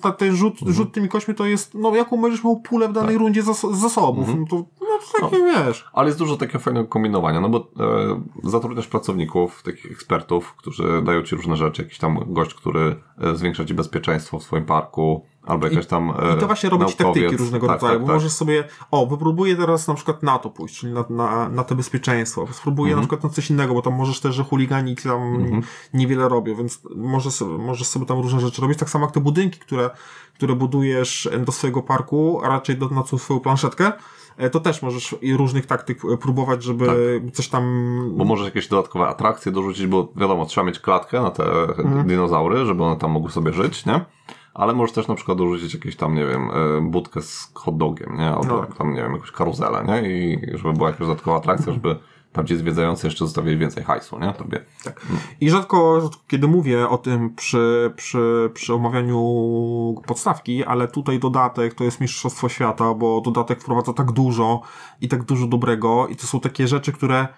[0.00, 0.72] ta, ten rzut, mhm.
[0.72, 3.20] rzut tymi kośćmi to jest, no jaką będziesz miał pulę w danej tak.
[3.20, 4.40] rundzie zas zasobów, mhm.
[4.40, 5.64] no to, no to takie no.
[5.64, 5.86] wiesz.
[5.92, 11.22] Ale jest dużo takiego fajnego kombinowania, no bo e, zatrudniasz pracowników, takich ekspertów, którzy dają
[11.22, 15.66] ci różne rzeczy, jakiś tam gość, który e, zwiększa ci bezpieczeństwo w swoim parku, Albo
[15.66, 16.12] jakaś tam.
[16.30, 18.16] I, i to właśnie robi ci taktyki różnego tak, rodzaju, tak, bo tak.
[18.16, 21.74] możesz sobie, o, wypróbuję teraz na przykład na to pójść, czyli na, na, na to
[21.74, 22.46] bezpieczeństwo.
[22.52, 23.00] Spróbuję mhm.
[23.00, 25.62] na przykład na coś innego, bo tam możesz też, że chuligani tam mhm.
[25.94, 28.78] niewiele robią, więc możesz, możesz sobie tam różne rzeczy robić.
[28.78, 29.90] Tak samo jak te budynki, które,
[30.34, 33.92] które budujesz do swojego parku, a raczej do, na swoją planszetkę
[34.36, 37.34] e, to też możesz i różnych taktyk e, próbować, żeby tak.
[37.34, 37.64] coś tam...
[38.16, 42.06] Bo możesz jakieś dodatkowe atrakcje dorzucić, bo wiadomo, trzeba mieć klatkę na te mhm.
[42.06, 44.04] dinozaury, żeby one tam mogły sobie żyć, nie?
[44.58, 48.16] Ale możesz też na przykład dorzucić jakieś tam, nie wiem, e, budkę z hot dogiem,
[48.16, 48.28] nie?
[48.28, 48.66] Albo no.
[48.78, 50.10] tam, nie wiem, jakąś karuzelę, nie?
[50.10, 51.96] I żeby była jakaś dodatkowa atrakcja, żeby
[52.32, 54.32] tam ci zwiedzający jeszcze zostawili więcej hajsu, nie?
[54.32, 54.64] Tobie.
[54.84, 55.06] Tak.
[55.40, 59.18] I rzadko, rzadko, kiedy mówię o tym przy, przy, przy omawianiu
[60.06, 64.60] podstawki, ale tutaj dodatek to jest Mistrzostwo Świata, bo dodatek wprowadza tak dużo
[65.00, 67.28] i tak dużo dobrego i to są takie rzeczy, które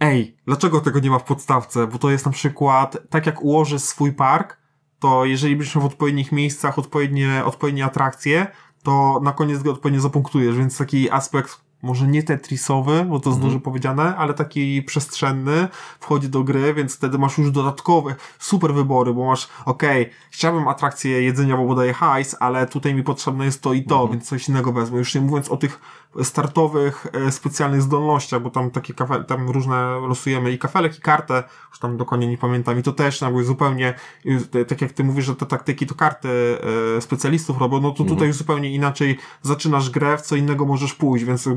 [0.00, 1.86] ej, dlaczego tego nie ma w podstawce?
[1.86, 4.61] Bo to jest na przykład, tak jak ułożysz swój park,
[5.02, 8.46] to jeżeli będziesz w odpowiednich miejscach odpowiednie, odpowiednie atrakcje,
[8.82, 13.40] to na koniec go odpowiednio zapunktujesz, więc taki aspekt może nie tetrisowy, bo to jest
[13.40, 13.50] mm.
[13.50, 15.68] dużo powiedziane, ale taki przestrzenny
[16.00, 20.68] wchodzi do gry, więc wtedy masz już dodatkowe super wybory, bo masz, okej, okay, chciałbym
[20.68, 24.12] atrakcję jedzenia, bo daje hajs, ale tutaj mi potrzebne jest to i to, mm.
[24.12, 24.98] więc coś innego wezmę.
[24.98, 25.80] Już nie mówiąc o tych
[26.22, 31.42] startowych, e, specjalnych zdolnościach, bo tam takie kafe, tam różne losujemy i kafelek, i kartę,
[31.70, 33.94] już tam dokładnie nie pamiętam, i to też jakby zupełnie,
[34.68, 36.28] tak jak ty mówisz, że te taktyki to karty
[36.96, 38.28] e, specjalistów robią, no to tutaj mhm.
[38.28, 41.48] już zupełnie inaczej zaczynasz grę, w co innego możesz pójść, więc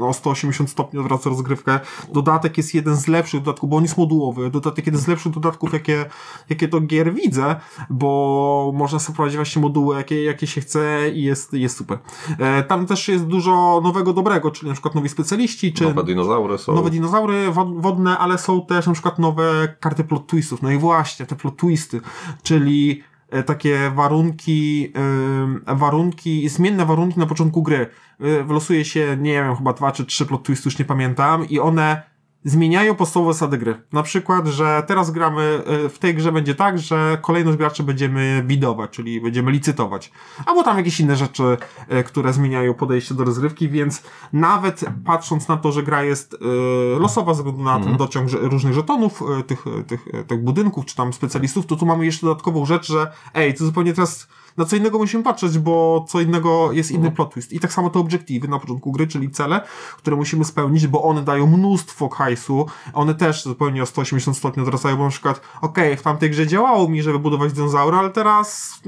[0.00, 1.80] o 180 stopni odwraca rozgrywkę.
[2.12, 4.50] Dodatek jest jeden z lepszych dodatków, bo on jest modułowy.
[4.50, 6.04] Dodatek jeden z lepszych dodatków, jakie,
[6.48, 7.56] jakie to gier widzę,
[7.90, 11.98] bo można sobie prowadzić właśnie moduły, jakie, jakie się chce i jest, jest super.
[12.38, 15.84] E, tam też jest dużo nowego nowego dobrego, czyli na przykład nowi specjaliści, czy...
[15.84, 16.74] Nowe dinozaury są.
[16.74, 20.62] Nowe dinozaury wodne, ale są też na przykład nowe karty plot twistów.
[20.62, 22.00] No i właśnie, te plot twisty,
[22.42, 27.86] czyli e, takie warunki, yy, warunki, zmienne warunki na początku gry.
[28.20, 31.58] Yy, wylosuje się, nie wiem, chyba dwa czy trzy plot twisty, już nie pamiętam, i
[31.58, 32.09] one
[32.44, 33.82] zmieniają podstawowe zasady gry.
[33.92, 38.42] Na przykład, że teraz gramy, e, w tej grze będzie tak, że kolejność graczy będziemy
[38.46, 40.12] bidować, czyli będziemy licytować.
[40.46, 41.56] Albo tam jakieś inne rzeczy,
[41.88, 46.98] e, które zmieniają podejście do rozgrywki, więc nawet patrząc na to, że gra jest e,
[46.98, 47.96] losowa ze względu na ten mhm.
[47.96, 52.66] dociąg różnych żetonów, tych, tych, tych budynków, czy tam specjalistów, to tu mamy jeszcze dodatkową
[52.66, 56.90] rzecz, że ej, to zupełnie teraz na co innego musimy patrzeć, bo co innego jest
[56.90, 57.10] inny no.
[57.10, 57.52] plot twist.
[57.52, 59.60] I tak samo te obiektywy na początku gry, czyli cele,
[59.96, 64.96] które musimy spełnić, bo one dają mnóstwo hajsu, one też zupełnie o 180 stopni odwracają,
[64.96, 68.80] bo na przykład, okej, okay, w tamtej grze działało mi, żeby budować dinozaura, ale teraz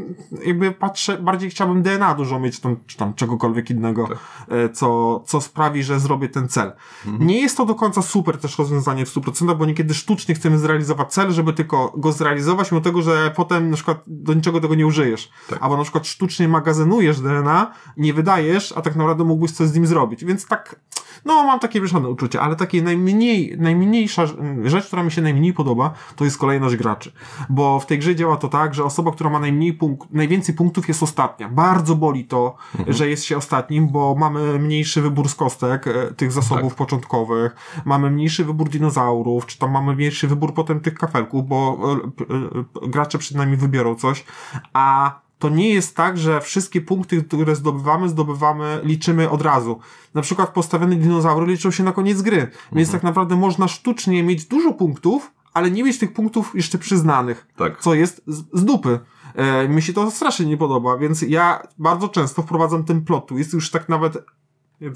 [0.46, 4.18] jakby patrzę, bardziej chciałbym DNA dużo mieć, tam, czy tam czegokolwiek innego, tak.
[4.48, 6.72] E, co, co sprawi, że zrobię ten cel.
[7.07, 7.27] Mhm.
[7.27, 11.12] Nie jest to do końca super też rozwiązanie w 100%, bo niekiedy sztucznie chcemy zrealizować
[11.12, 14.87] cel, żeby tylko go zrealizować, mimo tego, że potem na przykład do niczego tego nie
[14.87, 15.31] użyjesz.
[15.55, 19.75] Tak albo na przykład sztucznie magazynujesz DNA, nie wydajesz, a tak naprawdę mógłbyś coś z
[19.75, 20.25] nim zrobić.
[20.25, 20.77] Więc tak,
[21.25, 24.27] no mam takie mieszane uczucie, ale takie najmniej, najmniejsza
[24.65, 27.12] rzecz, która mi się najmniej podoba, to jest kolejność graczy.
[27.51, 30.88] Bo w tej grze działa to tak, że osoba, która ma najmniej punkt, najwięcej punktów
[30.88, 31.49] jest ostatnia.
[31.49, 32.97] Bardzo boli to, mhm.
[32.97, 36.79] że jest się ostatnim, bo mamy mniejszy wybór z kostek, e, tych zasobów tak.
[36.79, 42.85] początkowych, mamy mniejszy wybór dinozaurów, czy tam mamy mniejszy wybór potem tych kafelków, bo e,
[42.85, 44.25] e, gracze przed nami wybiorą coś,
[44.73, 49.78] a to nie jest tak, że wszystkie punkty, które zdobywamy, zdobywamy, liczymy od razu.
[50.14, 52.37] Na przykład postawione dinozaury liczą się na koniec gry.
[52.40, 52.52] Mhm.
[52.72, 57.46] Więc tak naprawdę można sztucznie mieć dużo punktów, ale nie mieć tych punktów jeszcze przyznanych.
[57.57, 57.81] Tak.
[57.81, 59.00] Co jest z, z dupy.
[59.35, 63.52] E, mi się to strasznie nie podoba, więc ja bardzo często wprowadzam ten plot twist,
[63.52, 64.18] już tak nawet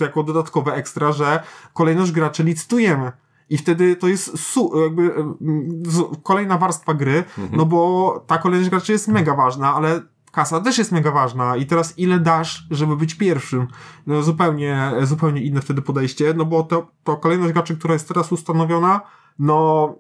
[0.01, 1.43] jako dodatkowe ekstra, że
[1.75, 3.13] kolejność graczy licytujemy
[3.51, 5.15] I wtedy to jest su- jakby
[6.23, 10.03] kolejna warstwa gry, no bo ta kolejność graczy jest mega ważna, ale
[10.37, 13.67] kasa też jest mega ważna i teraz ile dasz, żeby być pierwszym?
[14.07, 18.33] No zupełnie, zupełnie inne wtedy podejście, no bo to, to kolejność graczy, która jest teraz
[18.33, 19.01] ustanowiona,
[19.39, 19.95] no,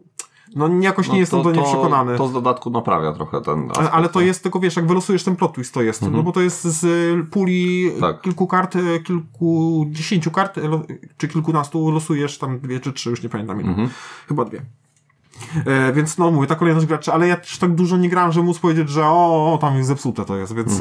[0.56, 2.18] no jakoś nie jestem do niej przekonany.
[2.18, 4.26] To z dodatku naprawia trochę ten Ale, aspekt, ale to nie?
[4.26, 6.02] jest tylko, wiesz, jak wylosujesz ten plot twist, to jest.
[6.10, 8.20] No bo to jest z y, puli Tak.
[8.20, 10.62] kilku kart, y, kilkudziesięciu kart, y,
[11.16, 13.70] czy kilkunastu losujesz tam dwie czy trzy, już nie pamiętam ile.
[13.70, 13.88] Mhm.
[14.28, 14.62] Chyba dwie.
[15.66, 18.46] E, więc no mówię, ta kolejność graczy, ale ja też tak dużo nie grałem, żeby
[18.46, 20.80] móc powiedzieć, że o, o tam jest zepsute to jest, więc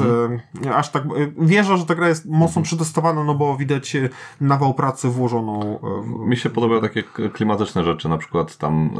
[0.66, 4.08] e, aż tak, e, wierzę, że ta gra jest mocno przetestowana, no bo widać e,
[4.40, 7.02] nawał pracy włożoną e, w, Mi się podobają takie
[7.32, 8.90] klimatyczne rzeczy, na przykład tam,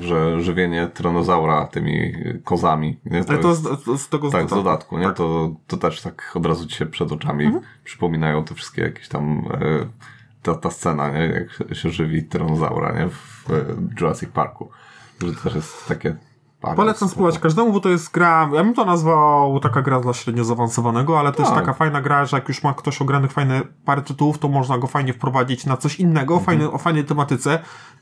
[0.00, 2.12] y, że żywienie tyranozaura tymi
[2.44, 2.98] kozami.
[3.04, 3.24] Nie?
[3.28, 5.04] ale to jest, to z tego Tak, z dodatku, nie?
[5.04, 5.16] tak.
[5.16, 7.64] To, to też tak od razu ci się przed oczami Mhm.
[7.84, 9.86] przypominają te wszystkie jakieś tam e,
[10.42, 11.18] ta, ta scena, nie?
[11.26, 13.08] Jak się- żywi tyranozaura, nie?
[13.08, 13.54] W e,
[14.00, 14.70] Jurassic Parku.
[15.22, 16.16] Że to też jest takie...
[16.76, 20.44] Polecam spróbować każdemu, bo to jest gra, ja bym to nazwał taka gra dla średnio
[20.44, 21.54] zaawansowanego, ale też Tak.
[21.54, 24.86] taka fajna gra, że jak już ma ktoś ogranych fajne parę tytułów, to można go
[24.86, 26.44] fajnie wprowadzić na coś innego, Mhm.
[26.46, 27.58] fajny, o fajnej tematyce.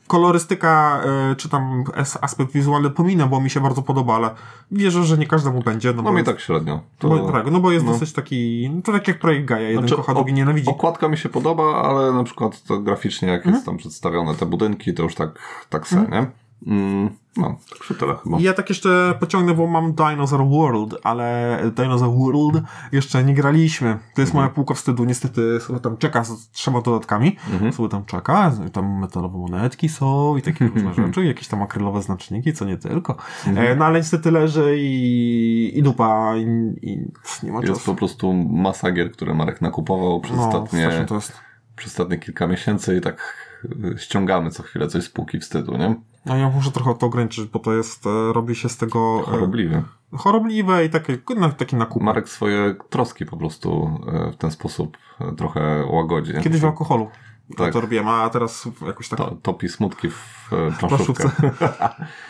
[0.07, 1.01] Kolorystyka,
[1.31, 1.83] e, czy tam
[2.21, 4.29] aspekt wizualny pominę, bo mi się bardzo podoba, ale
[4.71, 5.93] wierzę, że nie każdemu będzie.
[5.93, 6.79] No, No mi jest, tak średnio.
[6.99, 7.91] To, bo, tak, no bo jest no.
[7.91, 10.69] dosyć taki, no to tak jak projekt Gaia, jeden Znaczy, kocha, drugi nienawidzi.
[10.69, 13.55] Okładka mi się podoba, ale na przykład to graficznie, jak Mhm.
[13.55, 15.39] jest tam przedstawione te budynki, to już tak,
[15.69, 16.25] tak se, nie?
[16.67, 18.37] Mm, no, tak tyle chyba.
[18.39, 23.97] Ja tak jeszcze pociągnę, bo mam Dinosaur World, ale Dinosaur World jeszcze nie graliśmy.
[24.15, 25.05] To jest moja półka wstydu.
[25.05, 27.35] Niestety sobie tam czeka z trzema dodatkami.
[27.71, 32.53] Sobie tam czeka, tam metalowe monetki są i takie różne rzeczy, jakieś tam akrylowe znaczniki,
[32.53, 33.15] co nie tylko.
[33.55, 36.41] E, no ale niestety leży i, i dupa i,
[36.81, 36.97] i
[37.43, 37.85] nie ma Jest czasu.
[37.85, 41.33] po prostu masa gier, które Marek nakupował przez, No, ostatnie, jest.
[41.75, 43.35] przez ostatnie kilka miesięcy i tak
[43.65, 45.95] y, ściągamy co chwilę coś z półki wstydu, nie?
[46.25, 49.31] No ja muszę trochę to ograniczyć, bo to jest, e, robi się z tego e,
[49.31, 49.83] Chorobliwie.
[50.17, 52.03] chorobliwe i takie, no, taki nakup.
[52.03, 54.97] Marek swoje troski po prostu e, w ten sposób
[55.37, 56.33] trochę łagodzi.
[56.43, 57.09] Kiedyś w alkoholu.
[57.57, 57.73] Tak.
[57.73, 61.29] To robiłem, a teraz jakoś tak To, topi smutki w e, planszówkę.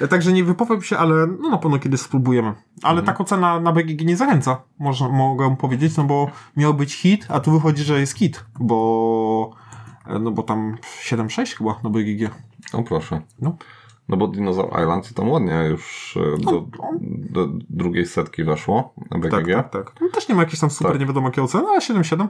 [0.01, 2.53] Ja Także nie wypowiem się, ale no na pewno kiedyś spróbujemy.
[2.83, 3.05] Ale Mhm.
[3.05, 7.39] tak ocena na BGG nie zachęca, można, mogę powiedzieć, no bo miał być hit, a
[7.39, 9.51] tu wychodzi, że jest hit, bo
[10.19, 12.29] no bo tam 7-6 chyba na BGG.
[12.73, 13.21] No proszę.
[13.39, 13.55] No.
[14.09, 16.65] No bo Dinosaur Island tam ładnie już e, do,
[17.29, 19.55] do drugiej setki weszło na Tak, BGG.
[19.55, 19.93] tak, tak.
[20.01, 20.99] No, też nie ma jakiejś tam super Tak.
[20.99, 22.27] nie wiadomo jakie oceny, ale 7-7.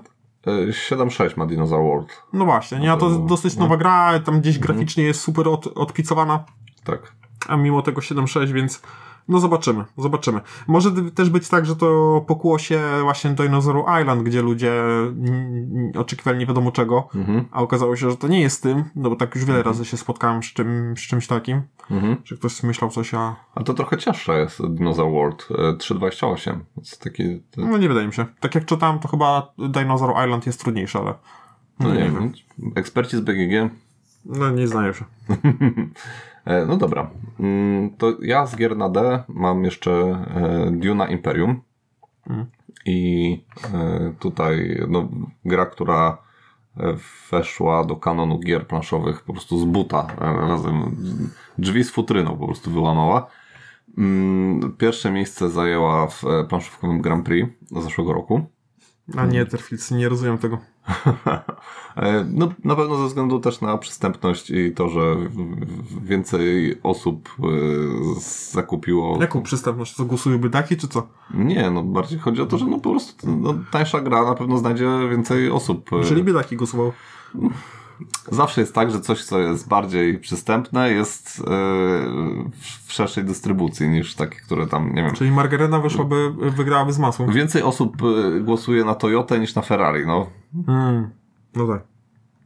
[0.47, 2.23] E, 7-6 ma Dinosaur World.
[2.33, 3.61] No właśnie, nie, a to to- dosyć no.
[3.63, 6.43] nowa gra, tam gdzieś graficznie jest super od, odpicowana.
[6.83, 7.13] Tak.
[7.47, 8.81] a mimo tego 7-6, więc
[9.27, 10.41] no zobaczymy, zobaczymy.
[10.67, 14.83] Może też być tak, że to pokło się właśnie Dinosaur Island, gdzie ludzie
[15.97, 17.45] oczekiwali nie wiadomo czego, Mhm.
[17.51, 19.97] a okazało się, że to nie jest tym, no bo tak już wiele razy się
[19.97, 21.61] spotkałem z, czym, z czymś takim,
[21.91, 22.15] Mhm.
[22.25, 25.47] że ktoś myślał coś, a A to trochę cięższe jest Dinosaur World.
[25.51, 26.59] e, 3.28.
[26.77, 27.23] Jest taki...
[27.57, 28.25] no nie wydaje mi się.
[28.39, 31.13] Tak jak czytałem, to chyba Dinosaur Island jest trudniejszy, ale
[31.79, 32.33] No nie, nie wiem.
[32.75, 33.69] Eksperci z BGG.
[34.25, 35.05] no nie znają się.
[36.45, 37.09] E, No dobra.
[37.39, 41.61] Mm, To ja z gier na D mam jeszcze e, Duna Imperium.
[42.29, 42.45] Mm.
[42.85, 43.43] I
[43.73, 45.09] e, tutaj no,
[45.45, 46.17] gra, która
[47.31, 50.95] weszła do kanonu gier planszowych po prostu z buta razem.
[51.57, 53.27] Drzwi z futryną po prostu wyłamała.
[53.97, 58.41] Mm, Pierwsze miejsce zajęła w planszówkowym Grand Prix zeszłego roku.
[59.17, 60.57] A nie, Terfilcy, nie rozumiem tego.
[61.95, 65.15] E, No, na pewno ze względu też na przystępność i to, że
[66.03, 67.45] więcej osób e,
[68.51, 69.17] zakupiło.
[69.21, 69.95] Jaką przystępność?
[69.95, 71.07] Co głosują bydaki, czy co?
[71.33, 74.57] Nie, no bardziej chodzi o to, że no po prostu no, tańsza gra na pewno
[74.57, 75.89] znajdzie więcej osób.
[75.93, 76.03] e.
[76.03, 76.91] Czyli biedaki głosował.
[78.31, 81.43] Zawsze jest tak, że coś, co jest bardziej przystępne, jest e,
[82.51, 85.13] w- szerszej dystrybucji niż takie, które tam, nie wiem.
[85.15, 87.27] Czyli Margarena wyszłaby, wygrałaby z masą.
[87.27, 90.27] Więcej osób e, głosuje na Toyotę niż na Ferrari, no.
[90.67, 91.09] Mm.
[91.55, 91.83] No tak.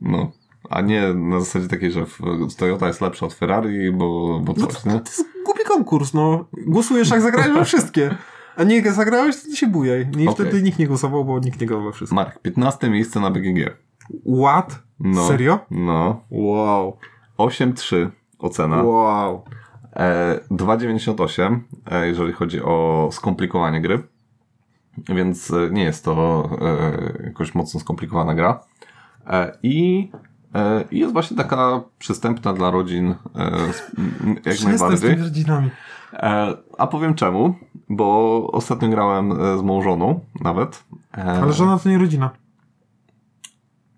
[0.01, 0.31] no.
[0.69, 2.05] A nie na zasadzie takiej, że
[2.57, 4.99] Toyota jest lepsza od Ferrari, bo, bo No coś, to, nie?
[4.99, 6.45] to jest głupi konkurs, no.
[6.67, 8.15] Głosujesz jak zagrałeś we wszystkie.
[8.57, 10.01] A nie zagrałeś, to się bujaj.
[10.17, 10.45] I Okej.
[10.45, 12.15] wtedy nikt nie głosował, bo nikt nie grał we wszystkie.
[12.15, 13.69] Mark, 15 miejsce na BGG.
[14.43, 14.80] What?
[14.99, 15.28] No.
[15.28, 15.60] Serio?
[15.72, 16.22] No.
[16.32, 16.97] Wow.
[17.38, 18.84] 8,3 ocena.
[18.84, 19.43] Wow.
[19.95, 21.60] E, 2,98
[21.91, 24.03] e, jeżeli chodzi o skomplikowanie gry.
[25.10, 28.60] Więc e, nie jest to e, jakoś mocno skomplikowana gra.
[29.28, 30.10] E, I
[30.55, 33.51] e, i jest właśnie taka przystępna dla rodzin e,
[34.28, 35.10] jak Przestań z najbardziej.
[35.10, 35.70] tymi rodzinami.
[36.78, 37.55] A powiem czemu,
[37.89, 40.84] bo ostatnio grałem z moją żoną nawet.
[41.12, 42.30] Ale żona to nie rodzina.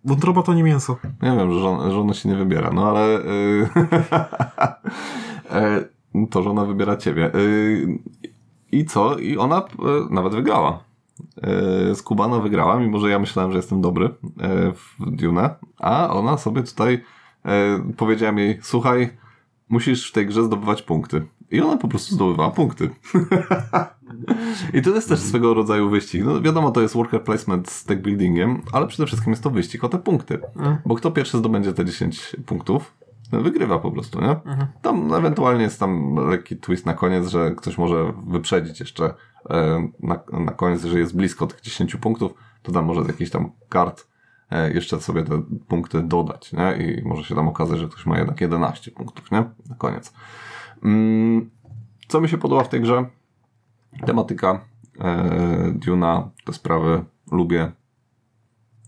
[0.06, 0.98] Wątroba to nie mięso.
[1.22, 3.20] Ja wiem, że żona, żona się nie wybiera, no ale
[6.14, 7.32] yy, to żona wybiera ciebie.
[7.34, 8.00] Yy,
[8.72, 9.18] I co?
[9.18, 10.84] I ona yy, nawet wygrała.
[11.88, 14.10] Yy, Skubana wygrała, mimo że ja myślałem, że jestem dobry
[14.74, 17.04] w Dune, a ona sobie tutaj
[17.98, 19.10] powiedziałem jej, słuchaj,
[19.70, 21.26] musisz w tej grze zdobywać punkty.
[21.52, 22.90] I ona po prostu zdobywała punkty.
[24.74, 26.24] I to jest też swego rodzaju wyścig.
[26.26, 29.84] No wiadomo, to jest worker placement z tech buildingiem, ale przede wszystkim jest to wyścig
[29.84, 30.40] o te punkty.
[30.86, 32.94] Bo kto pierwszy zdobędzie te 10 punktów,
[33.32, 34.36] wygrywa po prostu, nie?
[34.82, 39.14] Tam ewentualnie jest tam lekki twist na koniec, że ktoś może wyprzedzić jeszcze
[39.50, 42.34] e, na, na koniec, że jest blisko tych 10 punktów,
[42.64, 44.08] to tam może z jakichś tam kart
[44.52, 46.78] e, jeszcze sobie te punkty dodać, nie?
[46.78, 49.44] I może się tam okazać, że ktoś ma jednak 11 punktów, nie?
[49.70, 50.14] Na koniec.
[50.84, 51.50] Mm,
[52.08, 53.06] co mi się podoba w tej grze?
[54.06, 54.66] Tematyka
[55.00, 57.72] e, Duna, te sprawy lubię.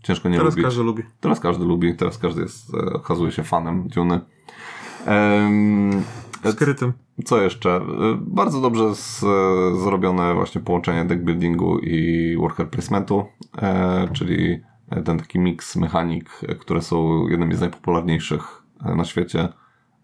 [0.04, 0.66] Ciężko nie Teraz lubić.
[0.66, 1.04] każdy lubi.
[1.20, 4.20] Teraz każdy lubi, teraz każdy jest, e, okazuje się fanem Duny.
[5.06, 6.04] Em,
[6.52, 6.94] Skrytym.
[7.26, 7.70] co jeszcze?
[7.76, 7.82] E,
[8.22, 9.28] Bardzo dobrze z, e,
[9.84, 13.26] zrobione właśnie połączenie deck buildingu i worker placementu,
[13.62, 14.62] e, czyli
[15.06, 19.50] ten taki mix mechanik, e, które są jednymi z najpopularniejszych e, na świecie.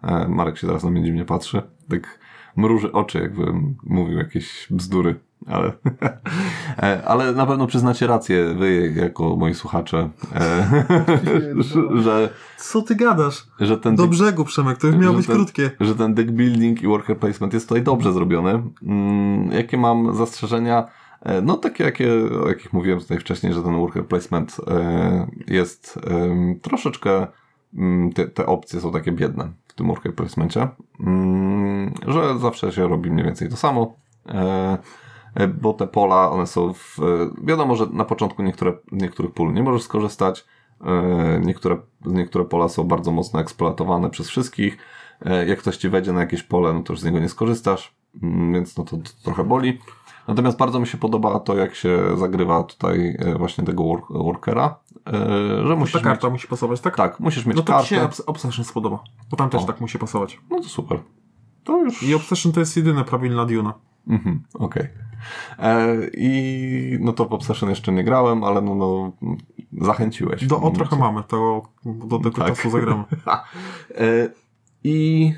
[0.03, 1.61] E, Marek się teraz na mnie dziwnie patrzy.
[1.89, 2.19] Tak
[2.55, 5.71] mruży oczy, jakbym mówił jakieś bzdury, ale,
[6.83, 10.69] e, ale na pewno przyznacie rację, wy jako moi słuchacze, e,
[12.03, 13.47] że- Co ty gadasz?
[13.59, 15.71] że ten Do brzegu, Przemek, to już miało być ten- krótkie.
[15.79, 18.63] że ten deck building i worker placement jest tutaj dobrze zrobiony.
[18.83, 20.87] Mm, jakie mam zastrzeżenia?
[21.43, 24.57] No takie, jakie, o jakich mówiłem tutaj wcześniej, że ten worker placement
[25.47, 25.99] jest
[26.61, 27.27] troszeczkę,
[27.73, 30.67] mm, te, te opcje są takie biedne tym worker placemencie,
[30.99, 33.95] mm, że zawsze się robi mniej więcej to samo.
[34.29, 34.77] E,
[35.35, 37.03] e, bo te pola, one są w, e,
[37.45, 40.45] wiadomo, że na początku niektóre, niektórych pól nie możesz skorzystać,
[41.41, 44.77] niektóre, niektóre pola są bardzo mocno eksploatowane przez wszystkich,
[45.47, 48.53] jak ktoś ci wejdzie na jakieś pole, no to już z niego nie skorzystasz, mm,
[48.53, 49.79] więc no to, to trochę boli.
[50.27, 54.47] Natomiast bardzo mi się podoba to, jak się zagrywa tutaj właśnie tego work,
[55.09, 56.95] e, że Ta musisz mieć, karta musi pasować, tak?
[56.95, 58.15] tak, musisz mieć No to się kartę.
[58.15, 59.03] Obs- Obsession spodoba.
[59.31, 59.65] Bo tam też O.
[59.65, 60.39] tak musi pasować.
[60.49, 60.99] No to super.
[61.63, 62.03] To już...
[62.03, 63.73] I Obsession to jest jedyna prawilna Duna.
[64.07, 64.87] Mhm, okej.
[65.59, 69.11] E, I no to w Obsession jeszcze nie grałem, ale no, no
[69.81, 70.45] zachęciłeś.
[70.47, 72.47] Do o trochę mamy, to do tego Tak.
[72.47, 73.03] czasu zagramy.
[73.97, 74.29] E,
[74.83, 75.33] I,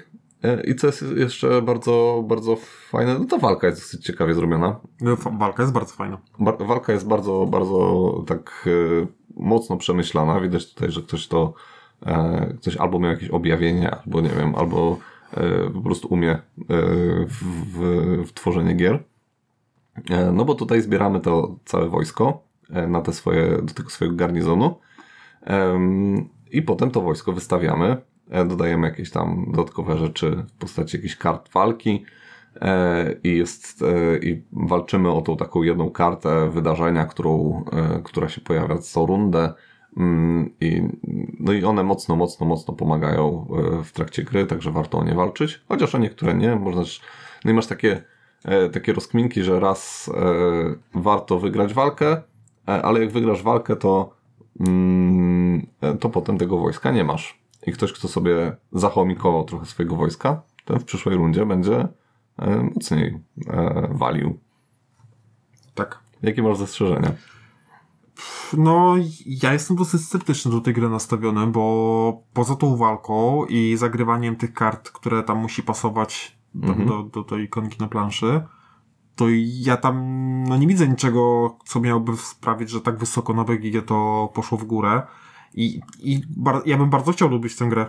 [0.68, 2.56] I co jest jeszcze bardzo, bardzo
[2.90, 4.76] fajne, no ta walka jest dosyć ciekawie zrobiona.
[5.18, 6.18] Fa- Walka jest bardzo fajna.
[6.40, 8.70] Ba- walka jest bardzo, bardzo tak
[9.36, 10.40] mocno przemyślana.
[10.40, 11.54] Widać tutaj, że ktoś to,
[12.06, 14.98] e, ktoś albo miał jakieś objawienie, albo nie wiem, albo
[15.34, 16.42] e, po prostu umie e,
[17.26, 17.80] w, w,
[18.28, 19.04] w tworzenie gier.
[20.10, 24.18] E, no bo tutaj zbieramy to całe wojsko e, na te swoje, do tego swojego
[24.18, 24.76] garnizonu.
[26.52, 27.98] I potem to wojsko wystawiamy.
[28.30, 32.06] E, Dodajemy jakieś tam dodatkowe rzeczy w postaci jakichś kart walki.
[32.56, 38.30] E, I, jest, e, I walczymy o tą taką jedną kartę wydarzenia, którą, e, która
[38.30, 39.54] się pojawia co rundę.
[39.98, 40.82] Mm, I,
[41.40, 43.48] no i one mocno, mocno, mocno pomagają
[43.84, 45.62] w trakcie gry, także warto o nie walczyć.
[45.70, 46.56] Chociaż o niektóre nie.
[46.56, 47.02] Można też,
[47.46, 48.04] no i masz takie,
[48.74, 50.12] takie rozkminki, że raz
[50.94, 52.22] warto wygrać walkę,
[52.66, 54.14] ale jak wygrasz walkę, to,
[54.60, 55.68] mm,
[56.00, 57.40] to potem tego wojska nie masz.
[57.68, 61.88] I ktoś, kto sobie zachomikował trochę swojego wojska, ten w przyszłej rundzie będzie
[62.76, 64.40] mocniej e, walił.
[65.76, 66.00] Tak.
[66.22, 67.12] Jakie masz zastrzeżenia?
[68.58, 74.36] No, ja jestem dosyć sceptyczny do tej gry nastawiony, bo poza tą walką i zagrywaniem
[74.36, 76.88] tych kart, które tam musi pasować do, Mhm.
[76.88, 78.42] do, do tej ikonki na planszy,
[79.16, 79.96] to ja tam
[80.44, 84.64] no, nie widzę niczego, co miałoby sprawić, że tak wysoko na BGG to poszło w
[84.64, 85.02] górę.
[85.54, 86.22] I, i
[86.66, 87.86] ja bym bardzo chciał lubić tę grę.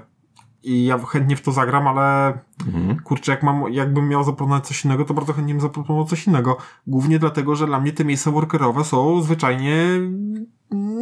[0.62, 3.00] I ja chętnie w to zagram, ale Mhm.
[3.00, 6.56] kurczę, jak mam, jakbym miał zaproponować coś innego, to bardzo chętnie bym zaproponował coś innego.
[6.86, 9.86] Głównie dlatego, że dla mnie te miejsca workerowe są zwyczajnie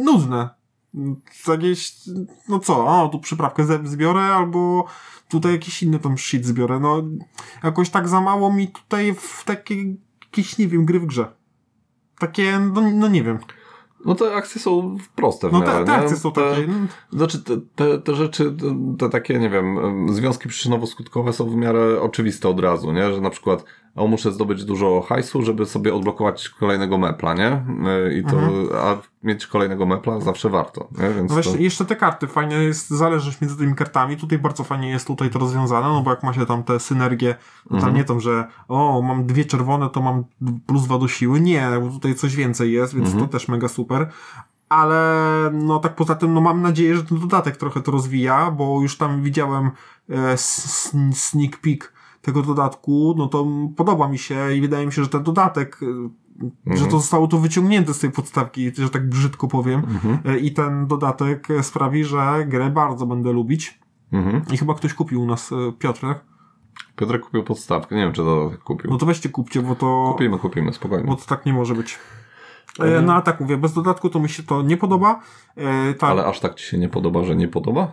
[0.05, 0.49] nudne.
[1.47, 1.93] Jakieś,
[2.49, 4.85] no co, o, tu przyprawkę zbiorę, albo
[5.29, 6.79] tutaj jakiś inny tam shit zbiorę.
[6.79, 7.03] No,
[7.63, 9.75] jakoś tak za mało mi tutaj w takie,
[10.25, 11.31] jakieś, nie wiem, gry w grze.
[12.19, 13.39] Takie, no, no nie wiem.
[14.05, 15.97] No te akcje są proste w No miarę, te, te nie?
[15.97, 19.77] akcje są Te- takie, no, Znaczy, te, te, te rzeczy, te, te takie, nie wiem,
[19.79, 23.13] em, związki przyczynowo-skutkowe są w miarę oczywiste od razu, nie?
[23.13, 23.63] Że na przykład,
[23.95, 27.65] o, muszę zdobyć dużo hajsu, żeby sobie odblokować kolejnego mepla, nie?
[28.07, 28.37] Y, I to,
[28.83, 30.97] a mieć kolejnego mepla zawsze warto, nie?
[30.97, 31.23] Więc Mhm.
[31.23, 31.33] No to...
[31.33, 35.29] właśnie, jeszcze te karty, fajnie jest zależność między tymi kartami, tutaj bardzo fajnie jest tutaj
[35.29, 37.35] to rozwiązane, no bo jak ma się tam te synergie,
[37.69, 37.81] to Mhm.
[37.91, 40.23] tam nie tam, że o, mam dwie czerwone, to mam
[40.67, 43.25] plus dwa do siły, nie, bo tutaj coś więcej jest, więc Mhm.
[43.25, 44.09] to też mega super.
[44.69, 45.03] ale
[45.53, 48.97] no tak poza tym, no mam nadzieję, że ten dodatek trochę to rozwija, bo już
[48.97, 49.71] tam widziałem
[50.09, 50.37] e,
[51.13, 53.47] sneak peek tego dodatku, no to
[53.77, 55.79] podoba mi się i wydaje mi się, że ten dodatek,
[56.71, 59.81] e, że to zostało to wyciągnięte z tej podstawki, że tak brzydko powiem,
[60.25, 63.79] e, i ten dodatek e, sprawi, że grę bardzo będę lubić.
[64.11, 64.41] Mhm.
[64.53, 65.49] I chyba ktoś kupił u nas,
[65.79, 66.19] Piotrek.
[66.95, 68.91] Piotrek kupił podstawkę, nie wiem czy to kupił.
[68.91, 71.07] No to weźcie kupcie, bo to, Kupimy, kupimy, spokojnie.
[71.07, 71.99] bo to tak nie może być.
[72.79, 75.19] E, no a tak mówię, bez dodatku to mi się to nie podoba.
[75.55, 77.91] E, tak, Ale aż tak ci się nie podoba, że nie podoba?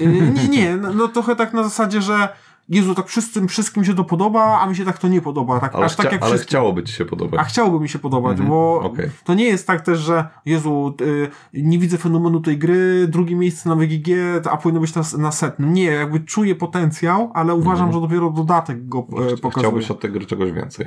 [0.00, 2.28] E, Nie, nie, no, no trochę tak na zasadzie, że
[2.68, 5.60] Jezu, tak wszyscy, wszystkim się to podoba, a mi się tak to nie podoba.
[5.60, 6.48] Tak, Ale, aż tak jak ale wszystkim.
[6.48, 7.46] chciałoby ci się A podobać.
[7.48, 9.10] chciałoby mi się podobać, Mhm, bo okej.
[9.24, 13.68] to nie jest tak też, że Jezu, y, nie widzę fenomenu tej gry, drugie miejsce
[13.68, 14.08] na WGG,
[14.50, 15.74] a powinno być na, na setnym.
[15.74, 19.04] Nie, jakby czuję potencjał, ale uważam, że dopiero dodatek go e,
[19.36, 19.50] pokazuje.
[19.50, 20.86] Chciałbyś od tej gry czegoś więcej.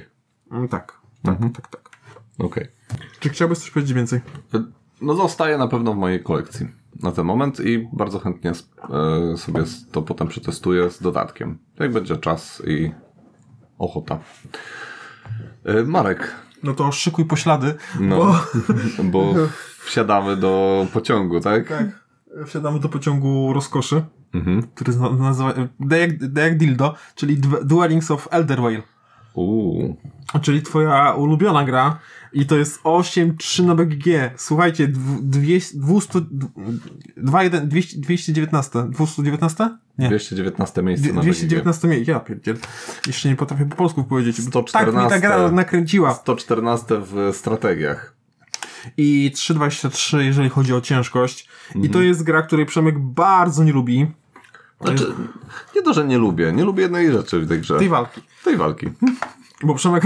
[0.52, 1.54] Mm, Tak, tak, Mhm.
[1.54, 1.90] tak, tak.
[2.40, 2.68] Okej.
[3.20, 4.20] Czy chciałbyś coś powiedzieć więcej?
[5.02, 6.68] No zostaje na pewno w mojej kolekcji
[7.04, 8.52] na ten moment i bardzo chętnie
[9.34, 11.58] e, sobie to potem przetestuję z dodatkiem.
[11.80, 12.92] Jak będzie czas i
[13.80, 14.20] ochota.
[15.66, 18.36] E, Marek, No to szykuj poślady, no, bo...
[19.12, 19.34] bo
[19.86, 21.68] wsiadamy do pociągu, tak?
[21.70, 21.88] Tak.
[22.46, 24.64] Wsiadamy do pociągu rozkoszy, Mhm.
[24.76, 25.54] który nazywa
[26.20, 28.82] Dejak Dildo, czyli Dw- Dwellings of Elderwale.
[29.34, 29.96] Uuu.
[30.42, 32.00] Czyli twoja ulubiona gra
[32.34, 34.06] i to jest 8.3 na BGG.
[34.38, 36.20] Słuchajcie, dw- 200, 200,
[37.18, 39.70] 21, 200, 219, 219?
[39.98, 40.08] Nie.
[40.10, 42.58] 219 miejsce na 219 miejsce, ja pierdziel.
[43.08, 44.42] Jeszcze nie potrafię po polsku powiedzieć.
[44.42, 45.20] bo Tak mi ta 114.
[45.20, 46.14] gra nakręciła.
[46.14, 48.16] 114 w strategiach.
[48.98, 51.48] I 3.23 jeżeli chodzi o ciężkość.
[51.72, 51.94] I Mhm.
[51.94, 54.12] to jest gra, której Przemek bardzo nie lubi.
[54.82, 55.14] Znaczy,
[55.76, 56.52] nie to, że nie lubię.
[56.52, 57.80] Nie lubię jednej rzeczy w tej grze.
[57.80, 58.22] Tej walki.
[58.44, 58.88] tej walki.
[59.64, 60.04] Bo Przemek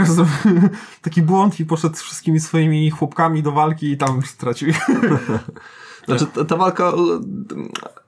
[1.02, 4.74] taki błąd i poszedł z wszystkimi swoimi chłopkami do walki i tam stracił.
[6.06, 6.94] Znaczy, ta, ta walka,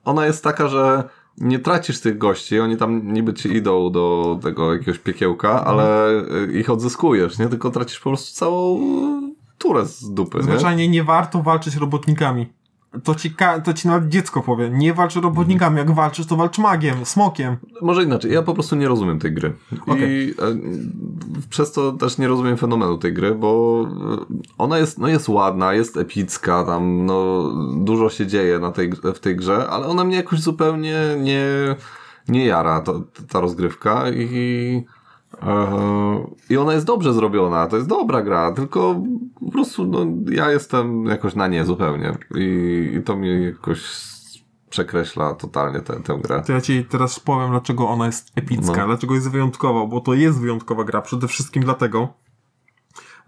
[0.04, 1.08] ona jest taka, że
[1.38, 6.52] nie tracisz tych gości, oni tam niby ci idą do tego jakiegoś piekiełka, ale e,
[6.52, 7.48] ich odzyskujesz, nie?
[7.48, 8.80] Tylko tracisz po prostu całą
[9.58, 10.44] turę z dupy, nie?
[10.44, 12.46] Zwyczajnie nie warto walczyć robotnikami.
[13.04, 13.34] To ci,
[13.64, 14.70] to ci nawet dziecko powie.
[14.70, 15.76] Nie walcz robotnikami.
[15.76, 17.56] Jak walczysz, to walcz magiem, smokiem.
[17.82, 19.52] Może inaczej, ja po prostu nie rozumiem tej gry.
[19.86, 20.10] Okej.
[20.10, 20.34] I e,
[21.50, 23.80] przez to też nie rozumiem fenomenu tej gry, bo
[24.30, 28.92] e, ona jest, no jest ładna, jest epicka, tam no, dużo się dzieje na tej,
[29.14, 31.46] w tej grze, ale ona mnie jakoś zupełnie nie,
[32.28, 34.84] nie jara, to, ta rozgrywka i
[36.50, 39.02] i ona jest dobrze zrobiona, to jest dobra gra, tylko
[39.44, 39.98] po prostu no,
[40.30, 43.80] ja jestem jakoś na nie zupełnie i, i to mnie jakoś
[44.70, 46.42] przekreśla totalnie tę, tę grę.
[46.46, 48.86] To ja ci teraz powiem, dlaczego ona jest epicka, No.
[48.86, 51.02] dlaczego jest wyjątkowa, bo to jest wyjątkowa gra.
[51.02, 52.08] Przede wszystkim dlatego.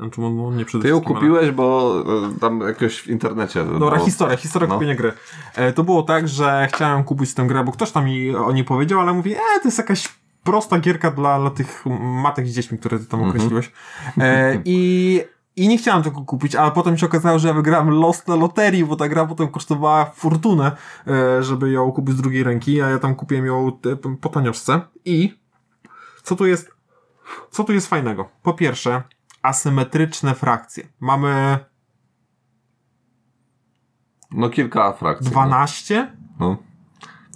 [0.01, 1.17] Znaczy, no, no nie przede Ty ją wszystkim.
[1.17, 1.95] ale- kupiłeś, bo
[2.37, 3.65] e, tam jakoś w internecie.
[3.65, 4.05] Dobra, bo...
[4.05, 4.75] historia, historia No.
[4.75, 5.13] kupienia gry.
[5.55, 8.65] E, to było tak, że chciałem kupić tę grę, bo ktoś tam mi o niej
[8.65, 10.18] powiedział, ale mówi, e, to jest jakaś
[10.51, 13.31] prosta gierka dla, dla tych matek z dziećmi, które ty tam Mhm.
[13.37, 13.73] określiłeś.
[14.19, 15.21] E, i,
[15.57, 18.85] I nie chciałem tego kupić, ale potem się okazało, że ja wygrałem los na loterii,
[18.85, 20.73] bo ta gra potem kosztowała fortunę,
[21.07, 23.73] e, żeby ją kupić z drugiej ręki, a ja tam kupiłem ją
[24.21, 24.81] po tanioszce.
[25.05, 25.39] I
[26.23, 26.71] co tu jest,
[27.51, 28.29] co tu jest fajnego?
[28.43, 29.03] Po pierwsze,
[29.43, 30.89] asymetryczne frakcje.
[31.01, 31.59] Mamy
[34.31, 35.31] No kilka frakcji.
[35.31, 36.57] 12 No,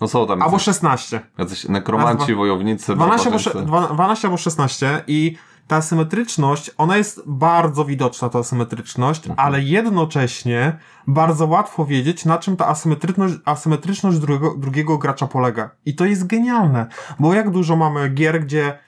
[0.02, 1.20] no są tam albo jacyś, 16.
[1.38, 3.58] jacyś nekromanci, wojownicy, 12 albo, barbarzyńcy.
[3.58, 5.36] sze- dwa- 12 albo 16 i
[5.66, 9.46] ta asymetryczność, ona jest bardzo widoczna, ta asymetryczność, Mhm.
[9.46, 15.70] ale jednocześnie bardzo łatwo wiedzieć, na czym ta asymetryczność, asymetryczność drugiego, drugiego gracza polega.
[15.86, 16.86] I to jest genialne,
[17.20, 18.78] bo jak dużo mamy gier, gdzie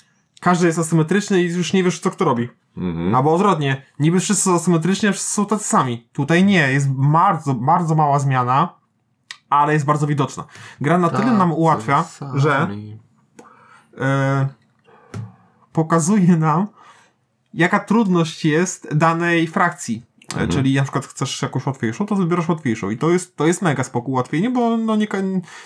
[0.40, 2.48] każdy jest asymetryczny i już nie wiesz, co kto robi.
[2.76, 3.14] Mhm.
[3.14, 6.08] Albo odwrotnie, niby wszyscy są asymetrycznie, a wszyscy są tacy sami.
[6.12, 8.74] Tutaj nie, jest bardzo, bardzo mała zmiana,
[9.54, 10.44] ale jest bardzo widoczna.
[10.80, 12.68] Gra na tyle nam ułatwia, że
[13.98, 14.48] e,
[15.72, 16.68] pokazuje nam,
[17.54, 20.02] jaka trudność jest danej frakcji.
[20.36, 22.90] E, Czyli na przykład chcesz jakąś łatwiejszą, to wybierasz łatwiejszą.
[22.90, 25.06] I to jest, to jest mega spoko ułatwienie, bo no nie,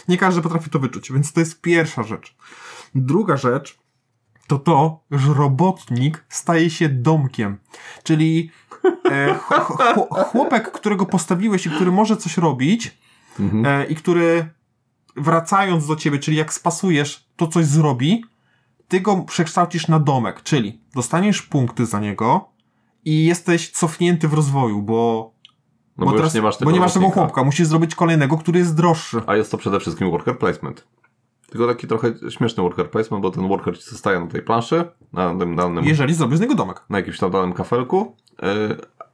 [0.09, 1.12] nie każdy potrafi to wyczuć.
[1.12, 2.36] Więc to jest pierwsza rzecz.
[2.95, 3.78] Druga rzecz
[4.47, 7.59] to to, że robotnik staje się domkiem.
[8.03, 8.51] Czyli
[9.11, 12.99] e, ch- ch- chłopek, którego postawiłeś i który może coś robić
[13.41, 13.66] Mhm.
[13.66, 14.51] e, i który
[15.16, 18.24] wracając do ciebie, czyli jak spasujesz, to coś zrobi,
[18.89, 22.49] ty go przekształcisz na domek, czyli dostaniesz punkty za niego
[23.05, 25.32] i jesteś cofnięty w rozwoju, bo,
[25.99, 28.39] No bo, bo, teraz, nie masz tego bo nie masz tego chłopka, musisz zrobić kolejnego,
[28.39, 29.20] który jest droższy.
[29.26, 30.86] A jest to przede wszystkim worker placement.
[31.51, 35.34] Tylko taki trochę śmieszny worker placement, bo ten worker ci zostaje na tej planszy, na
[35.34, 36.82] tym danym, Jeżeli zrobisz z niego domek.
[36.91, 38.49] na jakimś tam danym kafelku, yy,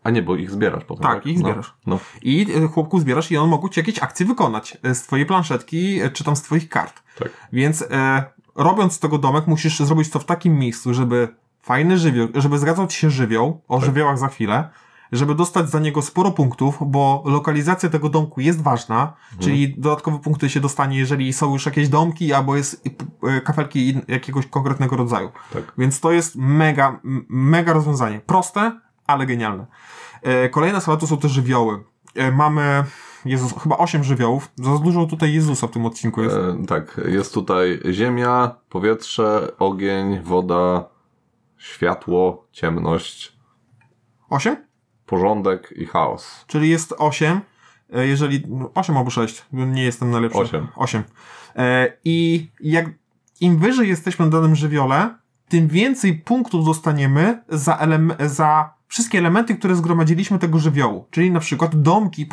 [0.04, 1.02] A nie, bo ich zbierasz potem.
[1.02, 1.74] Tak, ich No, zbierasz.
[1.86, 5.26] No, I e, chłopku zbierasz i on mógł ci jakieś akcje wykonać e, z twojej
[5.26, 7.02] planszetki, e, czy tam z twoich kart.
[7.18, 7.28] tak.
[7.52, 8.24] Więc e,
[8.54, 11.28] robiąc z tego domek, musisz zrobić to w takim miejscu, żeby
[11.62, 13.84] fajny żywioł, żeby zgadzał ci się żywioł, o Tak.
[13.86, 14.68] żywiołach za chwilę,
[15.12, 19.40] żeby dostać za niego sporo punktów, bo lokalizacja tego domku jest ważna, Mhm.
[19.42, 22.84] czyli dodatkowe punkty się dostanie, jeżeli są już jakieś domki, albo jest
[23.22, 25.30] e, kafelki jakiegoś konkretnego rodzaju.
[25.52, 25.72] Tak.
[25.78, 28.20] Więc to jest mega, mega rozwiązanie.
[28.20, 29.66] Proste, ale genialne.
[30.24, 31.84] E, Kolejna sprawa to są te żywioły.
[32.14, 32.84] E, Mamy,
[33.24, 34.50] Jezus, chyba 8 żywiołów.
[34.56, 36.36] Za dużo tutaj Jezusa w tym odcinku jest.
[36.36, 40.84] E, tak, jest tutaj ziemia, powietrze, ogień, woda,
[41.58, 43.36] światło, ciemność,
[44.30, 44.56] 8?
[45.06, 46.44] porządek i chaos.
[46.46, 47.40] Czyli jest 8.
[47.92, 48.42] e, Jeżeli.
[48.48, 49.44] no, 8 albo 6.
[49.52, 50.38] Nie jestem najlepszy.
[50.38, 50.66] Osiem.
[50.76, 51.02] 8.
[51.56, 52.86] E, I jak
[53.40, 55.14] im wyżej jesteśmy na danym żywiole,
[55.48, 61.06] tym więcej punktów dostaniemy za, elem- za wszystkie elementy, które zgromadziliśmy tego żywiołu.
[61.10, 62.26] Czyli na przykład domki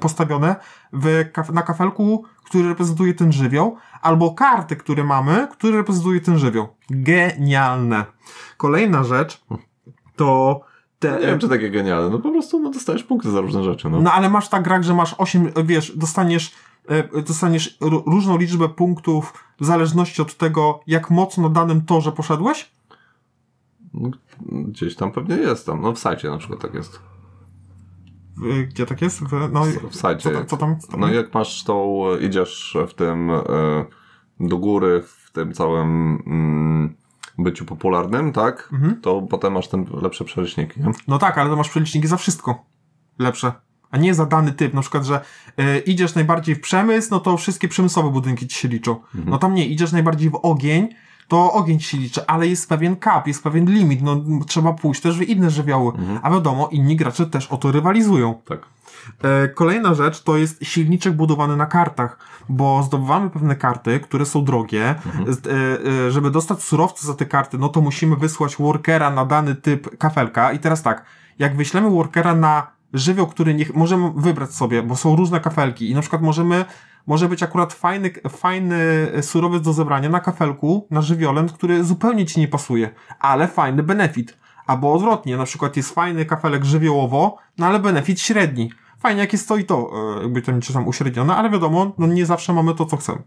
[0.00, 0.56] postawione
[0.92, 6.68] w na kafelku, który reprezentuje ten żywioł, albo karty, które mamy, które reprezentuje ten żywioł.
[6.90, 8.04] Genialne.
[8.56, 9.44] Kolejna rzecz
[10.16, 10.60] to
[10.98, 12.10] te, Nie wiem, czy takie genialne.
[12.10, 13.90] No po prostu no, dostajesz punkty za różne rzeczy.
[13.90, 14.00] No.
[14.00, 16.54] no ale masz tak grach, że masz 8, wiesz, dostaniesz,
[17.26, 22.70] dostaniesz r- różną liczbę punktów w zależności od tego, jak mocno danym torze poszedłeś?
[24.40, 25.80] Gdzieś tam pewnie jest tam.
[25.80, 27.00] No w sajcie na przykład tak jest.
[28.68, 29.24] Gdzie tak jest?
[29.24, 30.32] W, no, W sajcie.
[30.32, 30.80] co, co tam?
[30.80, 31.00] Co tam?
[31.00, 33.40] No jak masz tą, idziesz w tym e,
[34.40, 36.94] do góry, w tym całym mm,
[37.38, 38.68] byciu popularnym, tak?
[38.72, 39.00] Mhm.
[39.00, 40.92] To potem masz ten lepsze przeliczniki, nie?
[41.08, 42.64] No tak, ale to masz przeliczniki za wszystko.
[43.18, 43.52] Lepsze.
[43.90, 44.74] A nie za dany typ.
[44.74, 45.20] Na przykład, że
[45.56, 48.92] e, idziesz najbardziej w przemysł, no to wszystkie przemysłowe budynki ci się liczą.
[48.92, 49.30] Mhm.
[49.30, 50.88] No tam nie, idziesz najbardziej w ogień,
[51.28, 55.00] to ogień ci się liczy, ale jest pewien cap, jest pewien limit, no trzeba pójść
[55.00, 55.92] też w inne żywioły.
[55.92, 56.18] Mhm.
[56.22, 58.34] A wiadomo, inni gracze też o to rywalizują.
[58.44, 58.60] Tak.
[59.22, 62.18] E, Kolejna rzecz to jest silniczek budowany na kartach,
[62.48, 64.84] bo zdobywamy pewne karty, które są drogie.
[64.84, 64.94] E,
[66.06, 69.98] e, Żeby dostać surowce za te karty, no to musimy wysłać workera na dany typ
[69.98, 70.52] kafelka.
[70.52, 71.04] I teraz tak,
[71.38, 75.94] jak wyślemy workera na żywioł, który nie, możemy wybrać sobie, bo są różne kafelki i
[75.94, 76.64] na przykład możemy,
[77.06, 82.40] może być akurat fajny, fajny surowiec do zebrania na kafelku, na żywiole, który zupełnie ci
[82.40, 84.36] nie pasuje, ale fajny benefit.
[84.66, 88.70] Albo odwrotnie, na przykład jest fajny kafelek żywiołowo, no ale benefit średni.
[88.98, 92.52] Fajnie, jak jest to e, jakby to czy tam uśrednione, ale wiadomo, no nie zawsze
[92.52, 93.18] mamy to, co chcemy.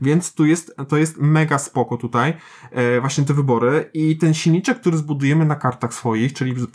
[0.00, 2.34] Więc tu jest, to jest mega spoko tutaj,
[2.70, 6.68] e, właśnie te wybory i ten silniczek, który zbudujemy na kartach swoich, czyli z- e,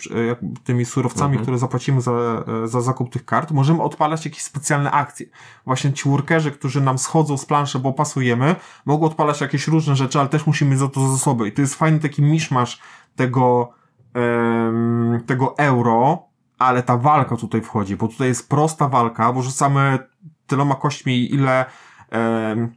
[0.63, 1.41] tymi surowcami, Mhm.
[1.43, 2.11] które zapłacimy za,
[2.63, 5.25] e, za zakup tych kart, możemy odpalać jakieś specjalne akcje.
[5.65, 8.55] Właśnie ci workerzy, którzy nam schodzą z planszy, bo pasujemy,
[8.85, 11.47] mogą odpalać jakieś różne rzeczy, ale też musimy mieć za to zasoby.
[11.47, 12.79] I to jest fajny taki miszmasz
[13.15, 13.69] tego,
[14.13, 16.23] em, tego euro,
[16.59, 19.99] ale ta walka tutaj wchodzi, bo tutaj jest prosta walka, bo rzucamy
[20.47, 21.65] tyloma kośćmi, ile
[22.09, 22.73] em,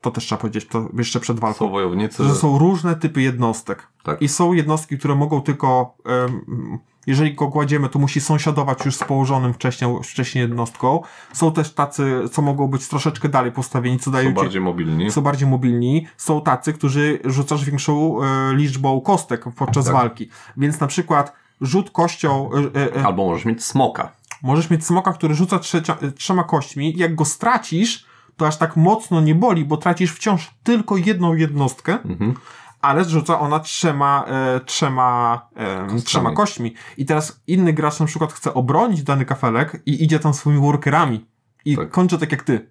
[0.00, 1.58] to też trzeba powiedzieć, to jeszcze przed walką.
[1.58, 2.24] Są wojownicy.
[2.24, 3.88] Że są różne typy jednostek.
[4.02, 4.22] Tak.
[4.22, 9.04] I są jednostki, które mogą tylko, em, jeżeli go kładziemy, to musi sąsiadować już z
[9.04, 11.00] położonym wcześniej, wcześniej jednostką.
[11.32, 15.10] Są też tacy, co mogą być troszeczkę dalej postawieni, co dają Są ci, bardziej mobilni.
[15.10, 16.06] są bardziej mobilni.
[16.16, 19.94] Są tacy, którzy rzucasz większą e, liczbą kostek podczas Tak.
[19.94, 20.28] walki.
[20.56, 24.12] Więc na przykład rzut kością, e, e, Albo możesz mieć smoka.
[24.42, 26.94] możesz mieć smoka, który rzuca trzecia, e, trzema kośćmi.
[26.96, 28.06] Jak go stracisz,
[28.36, 32.34] to aż tak mocno nie boli, bo tracisz wciąż tylko jedną jednostkę, Mhm.
[32.80, 36.74] ale rzuca ona trzema, e, trzema, e, trzema kośćmi.
[36.96, 41.26] I teraz inny gracz na przykład chce obronić dany kafelek i idzie tam swoimi workerami.
[41.64, 41.90] I Tak.
[41.90, 42.68] kończy tak jak ty.